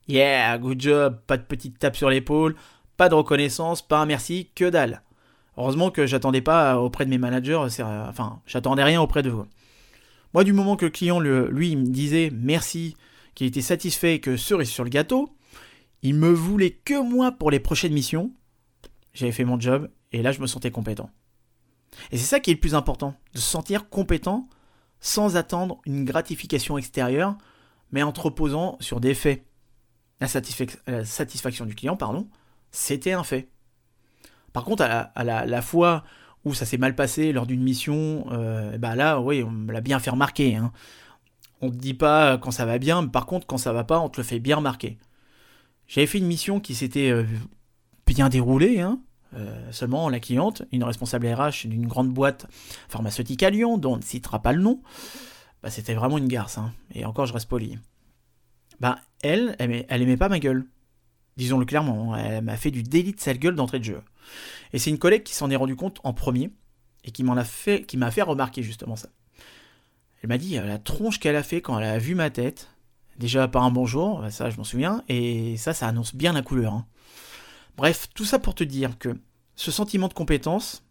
Yeah, 0.07 0.57
good 0.59 0.79
job, 0.79 1.19
pas 1.27 1.35
de 1.35 1.43
petite 1.43 1.77
tape 1.77 1.97
sur 1.97 2.09
l'épaule, 2.09 2.55
pas 2.95 3.09
de 3.09 3.15
reconnaissance, 3.15 3.81
pas 3.81 3.99
un 3.99 4.05
merci, 4.05 4.49
que 4.55 4.69
dalle. 4.69 5.01
Heureusement 5.57 5.89
que 5.89 6.05
j'attendais 6.05 6.41
pas 6.41 6.79
auprès 6.79 7.05
de 7.05 7.09
mes 7.09 7.17
managers, 7.17 7.55
enfin, 7.55 8.41
j'attendais 8.45 8.83
rien 8.83 9.01
auprès 9.01 9.23
de 9.23 9.29
vous. 9.29 9.45
Moi, 10.33 10.43
du 10.43 10.51
moment 10.51 10.75
que 10.75 10.85
le 10.85 10.91
client, 10.91 11.19
lui, 11.19 11.75
me 11.75 11.85
disait 11.85 12.29
merci, 12.33 12.95
qu'il 13.35 13.47
était 13.47 13.61
satisfait 13.61 14.19
que 14.19 14.37
cerise 14.37 14.69
sur 14.69 14.83
le 14.83 14.89
gâteau, 14.89 15.29
il 16.01 16.15
me 16.15 16.29
voulait 16.29 16.71
que 16.71 17.01
moi 17.01 17.31
pour 17.31 17.51
les 17.51 17.59
prochaines 17.59 17.93
missions. 17.93 18.31
J'avais 19.13 19.31
fait 19.31 19.45
mon 19.45 19.59
job 19.59 19.89
et 20.11 20.21
là, 20.21 20.31
je 20.31 20.41
me 20.41 20.47
sentais 20.47 20.71
compétent. 20.71 21.09
Et 22.11 22.17
c'est 22.17 22.25
ça 22.25 22.39
qui 22.39 22.51
est 22.51 22.55
le 22.55 22.59
plus 22.59 22.75
important, 22.75 23.15
de 23.33 23.39
se 23.39 23.49
sentir 23.49 23.89
compétent 23.89 24.49
sans 24.99 25.37
attendre 25.37 25.79
une 25.85 26.03
gratification 26.03 26.77
extérieure, 26.77 27.37
mais 27.91 28.03
en 28.03 28.11
te 28.11 28.21
reposant 28.21 28.77
sur 28.79 28.99
des 28.99 29.13
faits. 29.13 29.45
La, 30.19 30.27
satisfaction 30.27 31.65
du 31.65 31.75
client, 31.75 31.97
pardon, 31.97 32.27
c'était 32.71 33.13
un 33.13 33.23
fait. 33.23 33.49
Par 34.55 34.63
contre, 34.63 34.83
à 34.83 35.23
la, 35.25 35.61
fois 35.61 36.05
où 36.45 36.53
ça 36.53 36.65
s'est 36.65 36.77
mal 36.77 36.95
passé 36.95 37.33
lors 37.33 37.45
d'une 37.45 37.61
mission, 37.61 38.25
euh, 38.31 38.77
bah 38.77 38.95
là, 38.95 39.19
oui, 39.19 39.43
on 39.43 39.51
me 39.51 39.73
l'a 39.73 39.81
bien 39.81 39.99
fait 39.99 40.09
remarquer. 40.09 40.55
Hein. 40.55 40.71
On 41.59 41.69
te 41.69 41.75
dit 41.75 41.93
pas 41.93 42.37
quand 42.37 42.51
ça 42.51 42.65
va 42.65 42.77
bien, 42.77 43.01
mais 43.01 43.09
par 43.09 43.25
contre, 43.25 43.45
quand 43.45 43.57
ça 43.57 43.73
va 43.73 43.83
pas, 43.83 43.99
on 43.99 44.07
te 44.07 44.15
le 44.15 44.23
fait 44.23 44.39
bien 44.39 44.55
remarquer. 44.55 44.97
J'avais 45.89 46.07
fait 46.07 46.19
une 46.19 46.27
mission 46.27 46.61
qui 46.61 46.73
s'était 46.73 47.09
euh, 47.09 47.25
bien 48.07 48.29
déroulée, 48.29 48.79
hein. 48.79 49.01
euh, 49.35 49.73
seulement 49.73 50.07
la 50.07 50.21
cliente, 50.21 50.61
une 50.71 50.85
responsable 50.85 51.27
RH 51.27 51.67
d'une 51.67 51.85
grande 51.85 52.13
boîte 52.13 52.47
pharmaceutique 52.87 53.43
à 53.43 53.49
Lyon, 53.49 53.77
dont 53.77 53.95
on 53.95 53.97
ne 53.97 54.03
citera 54.03 54.41
pas 54.41 54.53
le 54.53 54.61
nom, 54.61 54.81
bah, 55.63 55.69
c'était 55.69 55.95
vraiment 55.95 56.17
une 56.17 56.29
garce, 56.29 56.59
hein. 56.59 56.71
et 56.93 57.03
encore 57.03 57.25
je 57.25 57.33
reste 57.33 57.49
poli. 57.49 57.77
Bah, 58.79 58.99
elle, 59.21 59.57
elle, 59.59 59.85
elle 59.89 60.01
aimait 60.01 60.15
pas 60.15 60.29
ma 60.29 60.39
gueule. 60.39 60.65
Disons-le 61.37 61.65
clairement, 61.65 62.15
elle 62.15 62.43
m'a 62.43 62.57
fait 62.57 62.71
du 62.71 62.83
délit 62.83 63.13
de 63.13 63.19
sale 63.19 63.39
gueule 63.39 63.55
d'entrée 63.55 63.79
de 63.79 63.83
jeu. 63.83 64.01
Et 64.73 64.79
c'est 64.79 64.89
une 64.89 64.97
collègue 64.97 65.23
qui 65.23 65.33
s'en 65.33 65.49
est 65.49 65.55
rendu 65.55 65.75
compte 65.75 65.99
en 66.03 66.13
premier 66.13 66.49
et 67.03 67.11
qui 67.11 67.23
m'a 67.23 67.43
fait 67.45 68.21
remarquer 68.21 68.63
justement 68.63 68.95
ça. 68.95 69.09
Elle 70.25 70.29
m'a 70.29 70.37
dit 70.39 70.57
euh, 70.57 70.65
la 70.65 70.79
tronche 70.79 71.19
qu'elle 71.19 71.35
a 71.35 71.43
fait 71.43 71.61
quand 71.61 71.77
elle 71.77 71.85
a 71.85 71.99
vu 71.99 72.15
ma 72.15 72.31
tête. 72.31 72.69
Déjà 73.19 73.47
par 73.47 73.63
un 73.63 73.69
bonjour, 73.69 74.21
bah, 74.21 74.31
ça 74.31 74.49
je 74.49 74.57
m'en 74.57 74.63
souviens, 74.63 75.03
et 75.07 75.55
ça, 75.55 75.73
ça 75.73 75.87
annonce 75.87 76.15
bien 76.15 76.33
la 76.33 76.41
couleur. 76.41 76.73
Hein. 76.73 76.85
Bref, 77.77 78.09
tout 78.13 78.25
ça 78.25 78.39
pour 78.39 78.55
te 78.55 78.63
dire 78.63 78.97
que 78.97 79.17
ce 79.55 79.69
sentiment 79.69 80.07
de 80.07 80.13
compétence, 80.13 80.83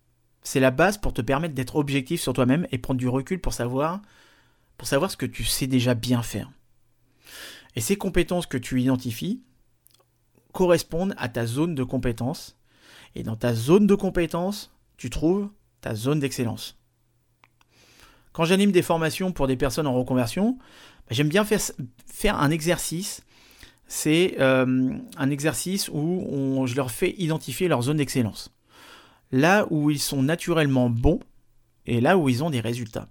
c'est 0.42 0.60
la 0.60 0.70
base 0.70 0.98
pour 0.98 1.12
te 1.12 1.20
permettre 1.20 1.54
d'être 1.54 1.76
objectif 1.76 2.22
sur 2.22 2.32
toi-même 2.32 2.66
et 2.70 2.78
prendre 2.78 3.00
du 3.00 3.08
recul 3.08 3.40
pour 3.40 3.52
savoir, 3.52 4.00
pour 4.78 4.86
savoir 4.86 5.10
ce 5.10 5.16
que 5.16 5.26
tu 5.26 5.44
sais 5.44 5.66
déjà 5.66 5.94
bien 5.94 6.22
faire. 6.22 6.50
Et 7.74 7.80
ces 7.80 7.96
compétences 7.96 8.46
que 8.46 8.56
tu 8.56 8.80
identifies 8.80 9.42
correspondent 10.54 11.14
à 11.18 11.28
ta 11.28 11.44
zone 11.44 11.74
de 11.74 11.84
compétence 11.84 12.56
et 13.14 13.22
dans 13.22 13.36
ta 13.36 13.54
zone 13.54 13.86
de 13.86 13.94
compétence, 13.94 14.72
tu 14.96 15.10
trouves 15.10 15.50
ta 15.82 15.94
zone 15.94 16.20
d'excellence. 16.20 16.78
Quand 18.32 18.44
j'anime 18.44 18.72
des 18.72 18.82
formations 18.82 19.32
pour 19.32 19.46
des 19.46 19.56
personnes 19.56 19.86
en 19.86 19.94
reconversion, 19.94 20.56
bah, 21.06 21.10
j'aime 21.10 21.28
bien 21.28 21.44
faire, 21.44 22.40
un 22.40 22.50
exercice. 22.50 23.22
C'est 23.86 24.36
euh, 24.40 24.96
un 25.18 25.30
exercice 25.30 25.90
où 25.92 26.64
je 26.66 26.74
leur 26.74 26.90
fais 26.90 27.14
identifier 27.18 27.68
leur 27.68 27.82
zone 27.82 27.98
d'excellence. 27.98 28.50
Là 29.30 29.66
où 29.70 29.90
ils 29.90 30.00
sont 30.00 30.22
naturellement 30.22 30.88
bons 30.88 31.20
et 31.84 32.00
là 32.00 32.16
où 32.16 32.28
ils 32.28 32.42
ont 32.42 32.50
des 32.50 32.60
résultats. 32.60 33.08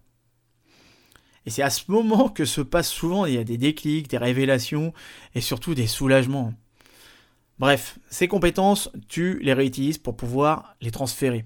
Et 1.45 1.49
c'est 1.49 1.61
à 1.61 1.69
ce 1.69 1.83
moment 1.89 2.29
que 2.29 2.45
se 2.45 2.61
passe 2.61 2.89
souvent, 2.89 3.25
il 3.25 3.33
y 3.33 3.37
a 3.37 3.43
des 3.43 3.57
déclics, 3.57 4.09
des 4.09 4.17
révélations 4.17 4.93
et 5.35 5.41
surtout 5.41 5.75
des 5.75 5.87
soulagements. 5.87 6.53
Bref, 7.63 7.97
ces 8.09 8.27
compétences, 8.27 8.89
tu 9.07 9.39
les 9.39 9.53
réutilises 9.53 9.97
pour 9.97 10.17
pouvoir 10.17 10.75
les 10.81 10.91
transférer. 10.91 11.45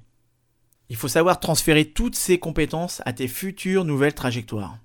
Il 0.89 0.95
faut 0.95 1.08
savoir 1.08 1.39
transférer 1.39 1.86
toutes 1.86 2.15
ces 2.15 2.39
compétences 2.39 3.03
à 3.06 3.13
tes 3.13 3.27
futures 3.27 3.86
nouvelles 3.86 4.15
trajectoires. 4.15 4.80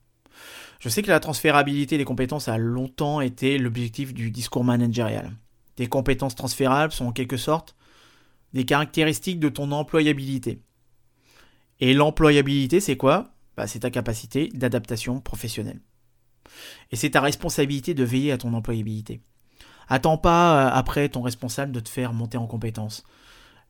Je 0.78 0.90
sais 0.90 1.00
que 1.00 1.08
la 1.08 1.20
transférabilité 1.20 1.96
des 1.96 2.04
compétences 2.04 2.48
a 2.48 2.58
longtemps 2.58 3.22
été 3.22 3.56
l'objectif 3.56 4.12
du 4.12 4.30
discours 4.30 4.62
managérial. 4.62 5.32
Tes 5.74 5.86
compétences 5.86 6.34
transférables 6.34 6.92
sont 6.92 7.06
en 7.06 7.12
quelque 7.12 7.38
sorte 7.38 7.76
des 8.52 8.66
caractéristiques 8.66 9.40
de 9.40 9.48
ton 9.48 9.72
employabilité. 9.72 10.60
Et 11.80 11.94
l'employabilité, 11.94 12.78
c'est 12.78 12.98
quoi? 12.98 13.30
Bah, 13.56 13.66
C'est 13.66 13.80
ta 13.80 13.90
capacité 13.90 14.50
d'adaptation 14.52 15.22
professionnelle. 15.22 15.80
Et 16.90 16.96
c'est 16.96 17.12
ta 17.12 17.22
responsabilité 17.22 17.94
de 17.94 18.04
veiller 18.04 18.32
à 18.32 18.36
ton 18.36 18.52
employabilité. 18.52 19.22
Attends 19.92 20.16
pas 20.16 20.54
euh, 20.54 20.70
après 20.72 21.10
ton 21.10 21.20
responsable 21.20 21.70
de 21.70 21.78
te 21.78 21.90
faire 21.90 22.14
monter 22.14 22.38
en 22.38 22.46
compétence. 22.46 23.04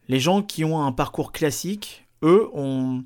Les 0.06 0.20
gens 0.20 0.40
qui 0.40 0.64
ont 0.64 0.80
un 0.80 0.92
parcours 0.92 1.32
classique, 1.32 2.06
eux, 2.22 2.48
ont, 2.54 3.02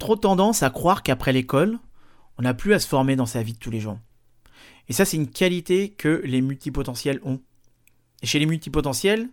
trop 0.00 0.16
tendance 0.16 0.64
à 0.64 0.70
croire 0.70 1.04
qu'après 1.04 1.32
l'école, 1.32 1.78
on 2.38 2.42
n'a 2.42 2.52
plus 2.52 2.74
à 2.74 2.80
se 2.80 2.88
former 2.88 3.14
dans 3.14 3.24
sa 3.24 3.44
vie 3.44 3.52
de 3.52 3.58
tous 3.58 3.70
les 3.70 3.78
jours. 3.78 4.00
Et 4.88 4.92
ça, 4.92 5.04
c'est 5.04 5.16
une 5.16 5.30
qualité 5.30 5.90
que 5.90 6.22
les 6.24 6.40
multipotentiels 6.40 7.20
ont. 7.22 7.38
Et 8.20 8.26
chez 8.26 8.40
les 8.40 8.46
multipotentiels, 8.46 9.28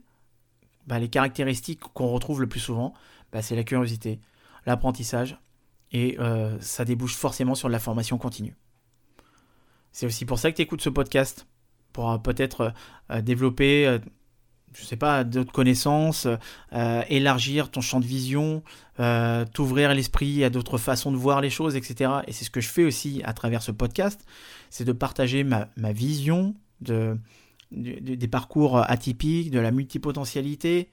bah, 0.86 1.00
les 1.00 1.10
caractéristiques 1.10 1.80
qu'on 1.80 2.10
retrouve 2.10 2.42
le 2.42 2.48
plus 2.48 2.60
souvent, 2.60 2.94
bah, 3.32 3.42
c'est 3.42 3.56
la 3.56 3.64
curiosité, 3.64 4.20
l'apprentissage 4.68 5.40
et 5.92 6.18
euh, 6.20 6.56
ça 6.62 6.86
débouche 6.86 7.16
forcément 7.16 7.56
sur 7.56 7.68
de 7.68 7.74
la 7.74 7.80
formation 7.80 8.20
continue. 8.20 8.56
C'est 9.92 10.06
aussi 10.06 10.24
pour 10.24 10.38
ça 10.38 10.52
que 10.52 10.58
tu 10.58 10.62
écoutes 10.62 10.82
ce 10.82 10.90
podcast, 10.90 11.48
pour 11.98 12.12
euh, 12.12 12.20
peut-être 12.20 12.76
euh, 13.10 13.22
développer, 13.24 13.98
je 14.72 14.86
sais 14.86 14.98
pas, 14.98 15.24
d'autres 15.24 15.52
connaissances, 15.52 16.28
élargir 17.10 17.72
ton 17.72 17.82
champ 17.82 18.00
de 18.00 18.06
vision, 18.06 18.62
t'ouvrir 19.54 19.96
l'esprit 19.96 20.44
à 20.44 20.52
d'autres 20.52 20.78
façons 20.78 21.12
de 21.12 21.18
voir 21.18 21.42
les 21.42 21.50
choses, 21.50 21.76
etc. 21.76 22.12
Et 22.28 22.34
c'est 22.34 22.46
ce 22.46 22.52
que 22.52 22.62
je 22.62 22.68
fais 22.68 22.84
aussi 22.84 23.24
à 23.24 23.34
travers 23.34 23.64
ce 23.64 23.72
podcast, 23.72 24.24
c'est 24.70 24.84
de 24.84 24.92
partager 24.92 25.44
ma, 25.44 25.68
vision 25.92 26.54
de, 26.82 27.18
des 27.72 28.28
parcours 28.28 28.78
atypiques, 28.78 29.50
de 29.50 29.60
la 29.60 29.72
multipotentialité, 29.72 30.92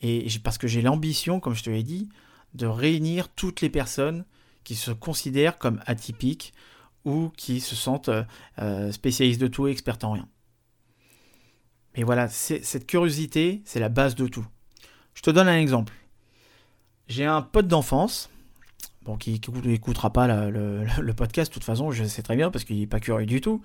et 0.00 0.26
parce 0.42 0.56
que 0.56 0.66
j'ai 0.66 0.80
l'ambition, 0.80 1.40
comme 1.40 1.54
je 1.54 1.64
te 1.64 1.68
l'ai 1.68 1.82
dit, 1.82 2.08
de 2.54 2.66
réunir 2.66 3.28
toutes 3.28 3.60
les 3.60 3.68
personnes 3.68 4.24
qui 4.64 4.76
se 4.76 4.90
considèrent 4.90 5.58
comme 5.58 5.82
atypiques 5.84 6.54
ou 7.06 7.30
qui 7.36 7.60
se 7.60 7.74
sentent 7.74 8.10
euh, 8.58 8.92
spécialistes 8.92 9.40
de 9.40 9.46
tout 9.46 9.66
et 9.68 9.70
experts 9.70 9.98
en 10.02 10.12
rien. 10.12 10.28
Mais 11.96 12.02
voilà, 12.02 12.28
cette 12.28 12.86
curiosité, 12.86 13.62
c'est 13.64 13.80
la 13.80 13.88
base 13.88 14.14
de 14.16 14.26
tout. 14.26 14.44
Je 15.14 15.22
te 15.22 15.30
donne 15.30 15.48
un 15.48 15.56
exemple. 15.58 15.94
J'ai 17.08 17.24
un 17.24 17.40
pote 17.40 17.68
d'enfance, 17.68 18.28
bon, 19.02 19.16
qui 19.16 19.40
n'écoutera 19.64 20.12
pas 20.12 20.26
le, 20.50 21.12
podcast, 21.14 21.50
de 21.50 21.54
toute 21.54 21.64
façon, 21.64 21.92
je 21.92 22.04
sais 22.04 22.22
très 22.22 22.36
bien, 22.36 22.50
parce 22.50 22.64
qu'il 22.64 22.78
n'est 22.80 22.86
pas 22.86 23.00
curieux 23.00 23.24
du 23.24 23.40
tout. 23.40 23.62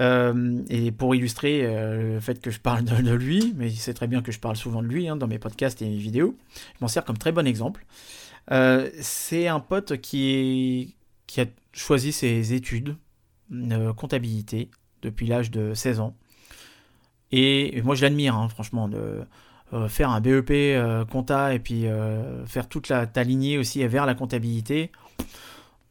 Euh, 0.00 0.62
et 0.70 0.90
pour 0.90 1.14
illustrer 1.14 1.66
euh, 1.66 2.14
le 2.14 2.20
fait 2.20 2.40
que 2.40 2.50
je 2.50 2.58
parle 2.58 2.84
de, 2.84 3.12
lui, 3.12 3.52
mais 3.56 3.70
il 3.70 3.76
sait 3.76 3.94
très 3.94 4.06
bien 4.06 4.22
que 4.22 4.32
je 4.32 4.40
parle 4.40 4.56
souvent 4.56 4.82
de 4.82 4.88
lui 4.88 5.06
hein, 5.06 5.16
dans 5.16 5.28
mes 5.28 5.38
podcasts 5.38 5.82
et 5.82 5.88
mes 5.88 5.98
vidéos, 5.98 6.36
je 6.54 6.78
m'en 6.80 6.88
sers 6.88 7.04
comme 7.04 7.18
très 7.18 7.30
bon 7.30 7.46
exemple. 7.46 7.84
Euh, 8.50 8.90
c'est 9.00 9.46
un 9.46 9.60
pote 9.60 9.98
qui, 9.98 10.96
qui 11.32 11.40
a 11.40 11.46
choisi 11.72 12.12
ses 12.12 12.52
études 12.52 12.94
de 13.48 13.90
comptabilité 13.92 14.70
depuis 15.00 15.26
l'âge 15.26 15.50
de 15.50 15.72
16 15.72 16.00
ans. 16.00 16.14
Et, 17.30 17.80
moi 17.82 17.94
je 17.94 18.02
l'admire, 18.02 18.36
hein, 18.36 18.50
franchement, 18.50 18.86
de 18.86 19.22
faire 19.88 20.10
un 20.10 20.20
BEP 20.20 21.08
compta 21.10 21.54
et 21.54 21.58
puis 21.58 21.86
faire 22.44 22.68
toute 22.68 22.90
la, 22.90 23.06
ta 23.06 23.22
lignée 23.24 23.56
aussi 23.56 23.82
vers 23.86 24.04
la 24.04 24.14
comptabilité. 24.14 24.92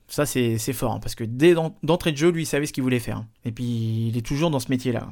Ça, 0.08 0.28
c'est 0.28 0.74
fort, 0.74 0.92
hein, 0.92 1.00
parce 1.00 1.16
que 1.16 1.24
dès 1.24 1.56
d'entrée 1.82 2.12
de 2.12 2.18
jeu, 2.18 2.30
lui, 2.30 2.44
il 2.44 2.46
savait 2.46 2.68
ce 2.68 2.74
qu'il 2.74 2.84
voulait 2.84 3.00
faire. 3.00 3.26
Et 3.44 3.52
puis, 3.52 4.10
il 4.10 4.18
est 4.18 4.26
toujours 4.26 4.52
dans 4.52 4.60
ce 4.60 4.70
métier-là. 4.70 5.10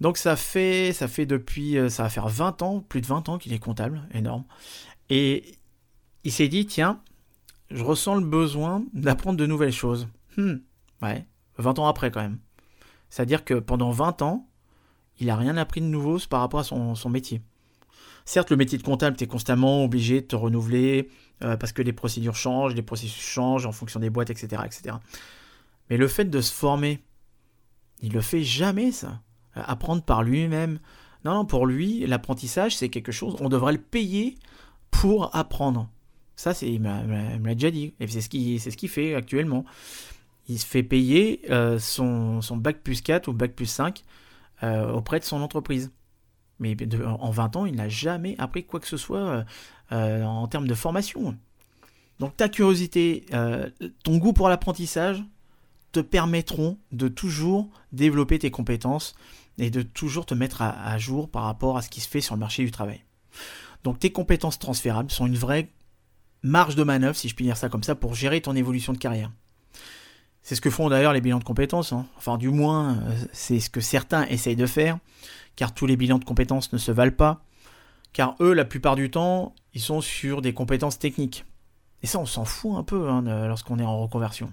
Donc, 0.00 0.18
ça 0.18 0.36
fait, 0.36 0.92
ça 0.92 1.08
fait 1.08 1.26
depuis, 1.26 1.76
euh, 1.76 1.88
ça 1.88 2.04
va 2.04 2.10
faire 2.10 2.28
20 2.28 2.62
ans, 2.62 2.80
plus 2.80 3.00
de 3.00 3.06
20 3.06 3.28
ans 3.28 3.38
qu'il 3.38 3.52
est 3.52 3.58
comptable, 3.58 4.02
énorme. 4.14 4.44
Et 5.08 5.56
il 6.22 6.30
s'est 6.30 6.48
dit, 6.48 6.66
tiens, 6.66 7.00
je 7.70 7.82
ressens 7.84 8.16
le 8.16 8.24
besoin 8.24 8.84
d'apprendre 8.92 9.38
de 9.38 9.46
nouvelles 9.46 9.72
choses. 9.72 10.08
Hmm, 10.36 10.56
ouais, 11.02 11.26
20 11.58 11.78
ans 11.78 11.86
après 11.86 12.10
quand 12.10 12.22
même. 12.22 12.38
C'est-à-dire 13.10 13.44
que 13.44 13.54
pendant 13.54 13.90
20 13.90 14.22
ans, 14.22 14.46
il 15.18 15.26
n'a 15.26 15.36
rien 15.36 15.56
appris 15.56 15.80
de 15.80 15.86
nouveau 15.86 16.18
par 16.28 16.40
rapport 16.40 16.60
à 16.60 16.64
son, 16.64 16.94
son 16.94 17.10
métier. 17.10 17.42
Certes, 18.24 18.50
le 18.50 18.56
métier 18.56 18.78
de 18.78 18.82
comptable, 18.82 19.16
tu 19.16 19.24
es 19.24 19.26
constamment 19.26 19.84
obligé 19.84 20.20
de 20.20 20.26
te 20.26 20.36
renouveler 20.36 21.08
euh, 21.42 21.56
parce 21.56 21.72
que 21.72 21.82
les 21.82 21.92
procédures 21.92 22.36
changent, 22.36 22.74
les 22.74 22.82
processus 22.82 23.22
changent 23.22 23.66
en 23.66 23.72
fonction 23.72 23.98
des 23.98 24.10
boîtes, 24.10 24.30
etc., 24.30 24.62
etc. 24.64 24.96
Mais 25.88 25.96
le 25.96 26.06
fait 26.06 26.26
de 26.26 26.40
se 26.40 26.52
former, 26.52 27.02
il 28.02 28.12
le 28.12 28.20
fait 28.20 28.42
jamais, 28.42 28.92
ça. 28.92 29.20
Euh, 29.56 29.62
apprendre 29.66 30.02
par 30.02 30.22
lui-même. 30.22 30.78
Non, 31.24 31.34
non, 31.34 31.44
pour 31.44 31.66
lui, 31.66 32.06
l'apprentissage, 32.06 32.76
c'est 32.76 32.88
quelque 32.88 33.12
chose, 33.12 33.36
on 33.40 33.48
devrait 33.48 33.72
le 33.72 33.80
payer 33.80 34.38
pour 34.90 35.34
apprendre. 35.34 35.88
Ça, 36.40 36.54
c'est, 36.54 36.72
il 36.72 36.80
me 36.80 37.46
l'a 37.46 37.54
déjà 37.54 37.70
dit. 37.70 37.94
Et 38.00 38.06
c'est 38.06 38.20
ce 38.20 38.28
qu'il 38.76 38.88
fait 38.88 39.14
actuellement. 39.14 39.64
Il 40.48 40.58
se 40.58 40.66
fait 40.66 40.82
payer 40.82 41.42
euh, 41.50 41.78
son, 41.78 42.40
son, 42.40 42.56
bac 42.56 42.78
plus 42.82 43.02
4 43.02 43.28
ou 43.28 43.32
bac 43.32 43.52
plus 43.52 43.66
5 43.66 44.02
auprès 44.62 45.20
de 45.20 45.24
son 45.24 45.40
entreprise. 45.40 45.90
Mais 46.60 46.76
en 47.04 47.30
20 47.30 47.56
ans, 47.56 47.66
il 47.66 47.74
n'a 47.74 47.88
jamais 47.88 48.36
appris 48.38 48.64
quoi 48.64 48.78
que 48.78 48.86
ce 48.86 48.98
soit 48.98 49.18
euh, 49.18 49.44
euh, 49.92 50.22
en 50.24 50.46
termes 50.46 50.68
de 50.68 50.74
formation. 50.74 51.36
Donc 52.20 52.36
ta 52.36 52.50
curiosité, 52.50 53.24
euh, 53.32 53.70
ton 54.04 54.18
goût 54.18 54.34
pour 54.34 54.48
l'apprentissage 54.50 55.24
te 55.92 56.00
permettront 56.00 56.78
de 56.92 57.08
toujours 57.08 57.70
développer 57.92 58.38
tes 58.38 58.50
compétences 58.50 59.14
et 59.58 59.70
de 59.70 59.80
toujours 59.80 60.26
te 60.26 60.34
mettre 60.34 60.60
à, 60.62 60.96
jour 60.98 61.30
par 61.30 61.44
rapport 61.44 61.78
à 61.78 61.82
ce 61.82 61.88
qui 61.88 62.00
se 62.00 62.08
fait 62.08 62.20
sur 62.20 62.34
le 62.34 62.40
marché 62.40 62.62
du 62.62 62.70
travail. 62.70 63.02
Donc 63.82 63.98
tes 63.98 64.12
compétences 64.12 64.58
transférables 64.58 65.10
sont 65.10 65.26
une 65.26 65.36
vraie 65.36 65.70
marge 66.42 66.74
de 66.74 66.82
manœuvre, 66.82 67.16
si 67.16 67.28
je 67.28 67.34
puis 67.34 67.44
dire 67.44 67.56
ça 67.56 67.68
comme 67.68 67.82
ça, 67.82 67.94
pour 67.94 68.14
gérer 68.14 68.40
ton 68.40 68.56
évolution 68.56 68.92
de 68.92 68.98
carrière. 68.98 69.30
C'est 70.42 70.54
ce 70.54 70.60
que 70.60 70.70
font 70.70 70.88
d'ailleurs 70.88 71.12
les 71.12 71.20
bilans 71.20 71.38
de 71.38 71.44
compétences. 71.44 71.92
Hein. 71.92 72.06
Enfin, 72.16 72.38
du 72.38 72.48
moins, 72.48 73.02
c'est 73.32 73.60
ce 73.60 73.68
que 73.68 73.80
certains 73.80 74.24
essayent 74.26 74.56
de 74.56 74.66
faire 74.66 74.98
car 75.60 75.74
tous 75.74 75.84
les 75.84 75.96
bilans 75.96 76.18
de 76.18 76.24
compétences 76.24 76.72
ne 76.72 76.78
se 76.78 76.90
valent 76.90 77.14
pas, 77.14 77.44
car 78.14 78.34
eux, 78.40 78.54
la 78.54 78.64
plupart 78.64 78.96
du 78.96 79.10
temps, 79.10 79.54
ils 79.74 79.80
sont 79.80 80.00
sur 80.00 80.40
des 80.40 80.54
compétences 80.54 80.98
techniques. 80.98 81.44
Et 82.02 82.06
ça, 82.06 82.18
on 82.18 82.24
s'en 82.24 82.46
fout 82.46 82.76
un 82.76 82.82
peu 82.82 83.10
hein, 83.10 83.22
lorsqu'on 83.46 83.78
est 83.78 83.84
en 83.84 84.00
reconversion. 84.00 84.52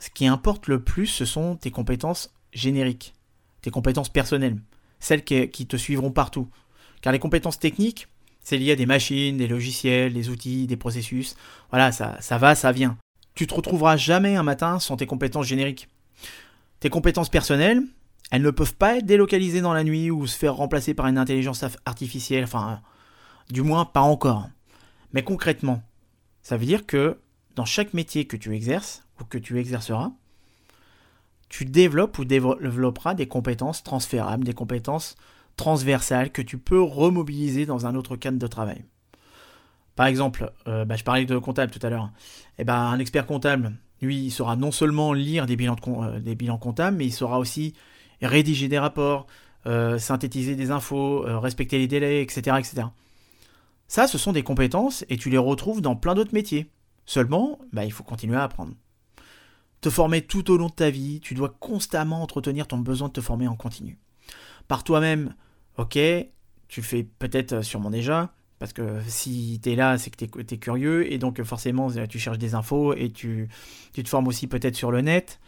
Ce 0.00 0.10
qui 0.10 0.26
importe 0.26 0.66
le 0.66 0.82
plus, 0.82 1.06
ce 1.06 1.24
sont 1.24 1.54
tes 1.54 1.70
compétences 1.70 2.34
génériques, 2.52 3.14
tes 3.62 3.70
compétences 3.70 4.08
personnelles, 4.08 4.58
celles 4.98 5.24
qui, 5.24 5.66
te 5.66 5.76
suivront 5.76 6.10
partout. 6.10 6.48
Car 7.02 7.12
les 7.12 7.18
compétences 7.18 7.60
techniques, 7.60 8.08
c'est 8.50 8.58
lié 8.58 8.72
à 8.72 8.76
des 8.76 8.86
machines, 8.86 9.36
des 9.36 9.46
logiciels, 9.46 10.12
des 10.12 10.28
outils, 10.28 10.66
des 10.66 10.76
processus. 10.76 11.36
Voilà, 11.70 11.92
ça, 11.92 12.16
ça 12.20 12.36
va, 12.36 12.56
ça 12.56 12.72
vient. 12.72 12.96
Tu 13.36 13.46
te 13.46 13.54
retrouveras 13.54 13.96
jamais 13.96 14.34
un 14.34 14.42
matin 14.42 14.80
sans 14.80 14.96
tes 14.96 15.06
compétences 15.06 15.46
génériques. 15.46 15.88
Tes 16.80 16.90
compétences 16.90 17.28
personnelles, 17.28 17.80
elles 18.32 18.42
ne 18.42 18.50
peuvent 18.50 18.74
pas 18.74 18.96
être 18.96 19.06
délocalisées 19.06 19.60
dans 19.60 19.72
la 19.72 19.84
nuit 19.84 20.10
ou 20.10 20.26
se 20.26 20.36
faire 20.36 20.56
remplacer 20.56 20.94
par 20.94 21.06
une 21.06 21.16
intelligence 21.16 21.64
artificielle, 21.84 22.42
enfin, 22.42 22.80
du 23.50 23.62
moins 23.62 23.84
pas 23.84 24.00
encore. 24.00 24.48
Mais 25.12 25.22
concrètement, 25.22 25.84
ça 26.42 26.56
veut 26.56 26.66
dire 26.66 26.86
que 26.86 27.18
dans 27.54 27.64
chaque 27.64 27.94
métier 27.94 28.24
que 28.24 28.36
tu 28.36 28.52
exerces 28.52 29.04
ou 29.20 29.24
que 29.24 29.38
tu 29.38 29.60
exerceras, 29.60 30.10
tu 31.48 31.66
développes 31.66 32.18
ou 32.18 32.24
développeras 32.24 33.14
des 33.14 33.28
compétences 33.28 33.84
transférables, 33.84 34.42
des 34.42 34.54
compétences 34.54 35.14
transversales 35.60 36.32
que 36.32 36.40
tu 36.40 36.56
peux 36.56 36.80
remobiliser 36.80 37.66
dans 37.66 37.84
un 37.84 37.94
autre 37.94 38.16
cadre 38.16 38.38
de 38.38 38.46
travail. 38.46 38.86
Par 39.94 40.06
exemple, 40.06 40.50
euh, 40.66 40.86
bah, 40.86 40.96
je 40.96 41.04
parlais 41.04 41.26
de 41.26 41.36
comptable 41.36 41.70
tout 41.70 41.86
à 41.86 41.90
l'heure. 41.90 42.10
Eh 42.58 42.64
ben, 42.64 42.74
un 42.74 42.98
expert 42.98 43.26
comptable, 43.26 43.76
lui, 44.00 44.24
il 44.24 44.30
saura 44.30 44.56
non 44.56 44.72
seulement 44.72 45.12
lire 45.12 45.44
des 45.44 45.56
bilans, 45.56 45.76
euh, 45.86 46.56
comptables, 46.58 46.96
mais 46.96 47.04
il 47.04 47.12
saura 47.12 47.38
aussi 47.38 47.74
rédiger 48.22 48.68
des 48.68 48.78
rapports, 48.78 49.26
euh, 49.66 49.98
synthétiser 49.98 50.56
des 50.56 50.70
infos, 50.70 51.20
respecter 51.26 51.76
les 51.76 51.88
délais, 51.88 52.22
etc., 52.22 52.56
etc. 52.58 52.86
Ça, 53.86 54.06
ce 54.06 54.16
sont 54.16 54.32
des 54.32 54.42
compétences 54.42 55.04
et 55.10 55.18
tu 55.18 55.28
les 55.28 55.36
retrouves 55.36 55.82
dans 55.82 55.94
plein 55.94 56.14
d'autres 56.14 56.32
métiers. 56.32 56.70
Seulement, 57.04 57.58
bah, 57.74 57.84
il 57.84 57.92
faut 57.92 58.04
continuer 58.04 58.38
à 58.38 58.44
apprendre. 58.44 58.72
Te 59.82 59.90
former 59.90 60.22
tout 60.22 60.50
au 60.50 60.56
long 60.56 60.68
de 60.68 60.72
ta 60.72 60.88
vie, 60.88 61.20
tu 61.20 61.34
dois 61.34 61.54
constamment 61.60 62.22
entretenir 62.22 62.66
ton 62.66 62.78
besoin 62.78 63.08
de 63.08 63.12
te 63.12 63.20
former 63.20 63.48
en 63.48 63.56
continu. 63.56 63.98
Par 64.68 64.84
toi-même, 64.84 65.34
ok, 65.80 65.98
tu 66.68 66.82
fais 66.82 67.04
peut-être 67.04 67.54
euh, 67.54 67.62
sûrement 67.62 67.90
déjà, 67.90 68.34
parce 68.58 68.74
que 68.74 69.00
si 69.06 69.58
tu 69.62 69.72
es 69.72 69.76
là, 69.76 69.96
c'est 69.96 70.10
que 70.10 70.24
tu 70.24 70.54
es, 70.54 70.58
curieux, 70.58 71.10
et 71.10 71.16
donc 71.16 71.42
forcément 71.42 71.90
tu 72.06 72.18
cherches 72.18 72.38
des 72.38 72.54
infos, 72.54 72.94
et 72.94 73.10
tu, 73.10 73.48
te 73.94 74.08
formes 74.08 74.28
aussi 74.28 74.46
peut-être 74.46 74.76
sur 74.76 74.90
le 74.92 75.00
net. 75.00 75.40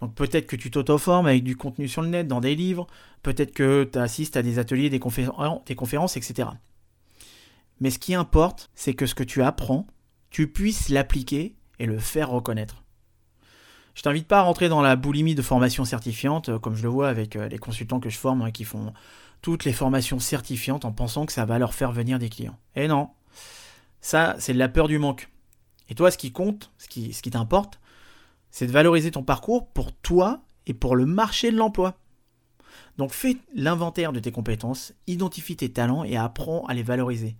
Donc 0.00 0.14
peut-être 0.14 0.46
que 0.46 0.56
tu 0.56 0.70
t'auto-formes 0.70 1.26
avec 1.26 1.44
du 1.44 1.56
contenu 1.56 1.86
sur 1.86 2.02
le 2.02 2.08
net, 2.08 2.26
dans 2.26 2.40
des 2.40 2.56
livres, 2.56 2.88
peut-être 3.22 3.52
que 3.52 3.88
tu 3.90 3.98
assistes 3.98 4.36
à 4.36 4.42
des 4.42 4.58
ateliers, 4.58 4.90
des, 4.90 4.98
conférences, 4.98 6.16
etc. 6.16 6.48
Mais 7.80 7.90
ce 7.90 7.98
qui 8.00 8.14
importe, 8.14 8.70
c'est 8.74 8.94
que 8.94 9.06
ce 9.06 9.14
que 9.14 9.22
tu 9.22 9.42
apprends, 9.42 9.86
tu 10.30 10.48
puisses 10.48 10.88
l'appliquer 10.88 11.54
et 11.78 11.86
le 11.86 11.98
faire 11.98 12.30
reconnaître. 12.30 12.82
Je 13.94 14.02
t'invite 14.02 14.26
pas 14.26 14.38
à 14.38 14.42
rentrer 14.42 14.68
dans 14.68 14.80
la 14.80 14.96
boulimie 14.96 15.34
de 15.34 15.42
formation 15.42 15.84
certifiante, 15.84 16.48
euh, 16.48 16.58
comme 16.58 16.74
je 16.74 16.82
le 16.82 16.88
vois 16.88 17.08
avec 17.08 17.36
euh, 17.36 17.48
les 17.48 17.58
consultants 17.58 18.00
que 18.00 18.08
je 18.08 18.18
forme, 18.18 18.42
hein, 18.42 18.50
qui 18.50 18.64
font 18.64 18.92
toutes 19.42 19.64
les 19.64 19.72
formations 19.72 20.18
certifiantes 20.18 20.84
en 20.84 20.92
pensant 20.92 21.26
que 21.26 21.32
ça 21.32 21.44
va 21.44 21.58
leur 21.58 21.74
faire 21.74 21.92
venir 21.92 22.18
des 22.18 22.28
clients. 22.28 22.58
Et 22.76 22.88
non, 22.88 23.10
ça 24.00 24.36
c'est 24.38 24.52
de 24.52 24.58
la 24.58 24.68
peur 24.68 24.88
du 24.88 24.98
manque. 24.98 25.28
Et 25.88 25.94
toi, 25.94 26.10
ce 26.10 26.18
qui 26.18 26.30
compte, 26.30 26.70
ce 26.78 26.86
qui, 26.86 27.30
t'importe, 27.30 27.80
c'est 28.50 28.66
de 28.66 28.72
valoriser 28.72 29.10
ton 29.10 29.24
parcours 29.24 29.66
pour 29.68 29.92
toi 29.92 30.40
et 30.66 30.74
pour 30.74 30.94
le 30.94 31.04
marché 31.04 31.50
de 31.50 31.56
l'emploi. 31.56 31.96
Donc 32.96 33.12
fais 33.12 33.36
l'inventaire 33.54 34.12
de 34.12 34.20
tes 34.20 34.30
compétences, 34.30 34.92
identifie 35.06 35.56
tes 35.56 35.72
talents 35.72 36.04
et 36.04 36.16
apprends 36.16 36.64
à 36.66 36.74
les 36.74 36.82
valoriser. 36.82 37.36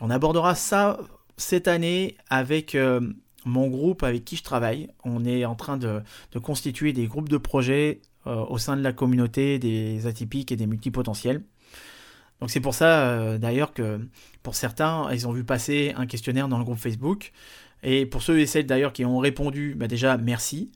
on 0.00 0.10
abordera 0.10 0.54
ça 0.54 0.98
cette 1.36 1.68
année 1.68 2.16
avec 2.28 2.74
euh, 2.74 3.00
mon 3.44 3.68
groupe 3.68 4.02
avec 4.02 4.24
qui 4.24 4.36
je 4.36 4.42
travaille. 4.42 4.88
On 5.04 5.24
est 5.24 5.44
en 5.44 5.54
train 5.54 5.76
de, 5.76 6.02
constituer 6.42 6.92
des 6.92 7.06
groupes 7.06 7.28
de 7.28 7.36
projets 7.36 8.00
au 8.26 8.58
sein 8.58 8.76
de 8.76 8.82
la 8.82 8.92
communauté 8.92 9.58
des 9.58 10.06
atypiques 10.06 10.52
et 10.52 10.56
des 10.56 10.66
multipotentiels. 10.66 11.42
Donc 12.40 12.50
c'est 12.50 12.60
pour 12.60 12.74
ça 12.74 13.08
euh, 13.08 13.38
d'ailleurs 13.38 13.72
que 13.72 14.00
pour 14.42 14.54
certains, 14.54 15.10
ils 15.12 15.26
ont 15.26 15.32
vu 15.32 15.44
passer 15.44 15.94
un 15.96 16.06
questionnaire 16.06 16.48
dans 16.48 16.58
le 16.58 16.64
groupe 16.64 16.78
Facebook. 16.78 17.32
Et 17.82 18.06
pour 18.06 18.22
ceux 18.22 18.38
et 18.38 18.46
celles 18.46 18.66
d'ailleurs 18.66 18.92
qui 18.92 19.04
ont 19.04 19.18
répondu, 19.18 19.74
bah, 19.76 19.88
déjà 19.88 20.16
merci. 20.16 20.70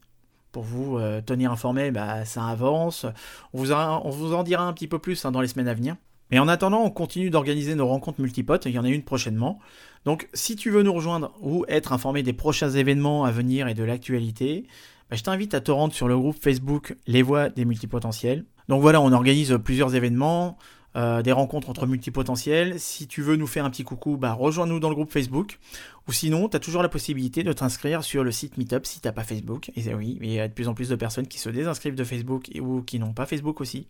Pour 0.51 0.63
vous 0.63 0.97
euh, 0.97 1.21
tenir 1.21 1.51
informé, 1.51 1.91
bah, 1.91 2.25
ça 2.25 2.45
avance. 2.45 3.05
On 3.53 3.59
vous, 3.59 3.71
on 3.71 4.09
vous, 4.09 4.33
en 4.33 4.41
dira 4.41 4.63
un 4.65 4.73
petit 4.73 4.87
peu 4.87 4.97
plus 4.97 5.23
hein, 5.25 5.31
dans 5.31 5.41
les 5.41 5.47
semaines 5.47 5.67
à 5.67 5.75
venir. 5.75 5.95
Mais 6.31 6.39
en 6.39 6.47
attendant, 6.47 6.81
on 6.83 6.89
continue 6.89 7.29
d'organiser 7.29 7.75
nos 7.75 7.87
rencontres 7.87 8.21
multipotes. 8.21 8.65
Il 8.65 8.71
y 8.71 8.79
en 8.79 8.85
a 8.85 8.89
une 8.89 9.03
prochainement. 9.03 9.59
Donc 10.05 10.27
si 10.33 10.55
tu 10.55 10.71
veux 10.71 10.81
nous 10.81 10.93
rejoindre 10.93 11.33
ou 11.39 11.65
être 11.67 11.93
informé 11.93 12.23
des 12.23 12.33
prochains 12.33 12.71
événements 12.71 13.25
à 13.25 13.31
venir 13.31 13.67
et 13.67 13.75
de 13.75 13.83
l'actualité, 13.83 14.65
bah, 15.09 15.15
je 15.15 15.23
t'invite 15.23 15.53
à 15.53 15.61
te 15.61 15.71
rendre 15.71 15.93
sur 15.93 16.07
le 16.07 16.17
groupe 16.17 16.37
Facebook 16.41 16.95
Les 17.07 17.21
Voix 17.21 17.49
des 17.49 17.65
Multipotentiels. 17.65 18.45
Donc 18.67 18.81
voilà, 18.81 19.01
on 19.01 19.11
organise 19.11 19.57
plusieurs 19.63 19.95
événements. 19.95 20.57
Euh, 20.95 21.21
des 21.21 21.31
rencontres 21.31 21.69
entre 21.69 21.85
multipotentiels. 21.85 22.79
Si 22.79 23.07
tu 23.07 23.21
veux 23.21 23.35
nous 23.35 23.45
faire 23.45 23.63
un 23.63 23.69
petit 23.69 23.83
coucou, 23.83 24.17
bah, 24.17 24.33
rejoins-nous 24.33 24.79
dans 24.79 24.89
le 24.89 24.95
groupe 24.95 25.11
Facebook. 25.11 25.59
Ou 26.07 26.13
sinon, 26.13 26.49
tu 26.49 26.57
as 26.57 26.59
toujours 26.59 26.81
la 26.81 26.89
possibilité 26.89 27.43
de 27.43 27.53
t'inscrire 27.53 28.03
sur 28.03 28.23
le 28.23 28.31
site 28.31 28.57
Meetup 28.57 28.87
si 28.87 28.99
tu 28.99 29.07
n'as 29.07 29.11
pas 29.11 29.23
Facebook. 29.23 29.71
Et 29.75 29.93
oui, 29.93 30.17
il 30.19 30.31
y 30.31 30.39
a 30.39 30.47
de 30.47 30.53
plus 30.53 30.67
en 30.67 30.73
plus 30.73 30.89
de 30.89 30.95
personnes 30.95 31.27
qui 31.27 31.37
se 31.37 31.49
désinscrivent 31.49 31.93
de 31.93 32.03
Facebook 32.03 32.49
ou 32.59 32.81
qui 32.81 32.97
n'ont 32.97 33.13
pas 33.13 33.27
Facebook 33.27 33.61
aussi. 33.61 33.87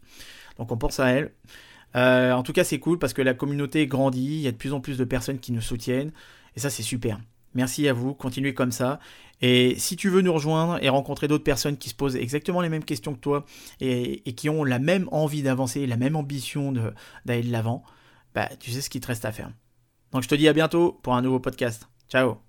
Donc 0.58 0.74
on 0.74 0.78
pense 0.78 1.00
à 1.00 1.08
elles. 1.08 1.32
Euh, 1.96 2.34
en 2.34 2.44
tout 2.44 2.52
cas, 2.52 2.66
c'est 2.66 2.80
cool 2.80 3.00
parce 3.00 3.14
que 3.14 3.22
la 3.22 3.34
communauté 3.34 3.88
grandit, 3.88 4.36
il 4.36 4.42
y 4.42 4.48
a 4.48 4.52
de 4.52 4.58
plus 4.58 4.74
en 4.74 4.82
plus 4.82 4.98
de 4.98 5.06
personnes 5.06 5.40
qui 5.40 5.54
nous 5.54 5.62
soutiennent. 5.62 6.12
Et 6.58 6.60
ça, 6.60 6.70
c'est 6.70 6.84
super. 6.84 7.18
Merci 7.56 7.88
à 7.88 7.94
vous, 7.94 8.14
continuez 8.14 8.54
comme 8.54 8.74
ça. 8.74 9.00
Et 9.42 9.76
si 9.78 9.96
tu 9.96 10.10
veux 10.10 10.22
nous 10.22 10.34
rejoindre 10.34 10.84
et 10.84 10.90
rencontrer 10.90 11.28
d'autres 11.28 11.44
personnes 11.44 11.78
qui 11.78 11.90
se 11.90 11.96
posent 11.96 12.16
exactement 12.16 12.62
les 12.62 12.70
mêmes 12.70 12.84
questions 12.84 13.14
que 13.14 13.20
toi 13.20 13.46
et, 13.80 14.22
qui 14.34 14.50
ont 14.50 14.64
la 14.64 14.80
même 14.80 15.08
envie 15.12 15.44
d'avancer, 15.44 15.86
la 15.88 15.98
même 15.98 16.16
ambition 16.16 16.74
d'aller 17.26 17.44
de 17.44 17.52
l'avant, 17.52 17.84
bah, 18.36 18.50
tu 18.60 18.72
sais 18.72 18.82
ce 18.82 18.90
qu'il 18.90 19.02
te 19.02 19.08
reste 19.08 19.26
à 19.26 19.32
faire. 19.32 19.52
Donc 20.12 20.24
je 20.24 20.28
te 20.28 20.36
dis 20.36 20.48
à 20.48 20.54
bientôt 20.54 21.00
pour 21.04 21.16
un 21.16 21.22
nouveau 21.22 21.40
podcast. 21.40 21.88
Ciao 22.10 22.49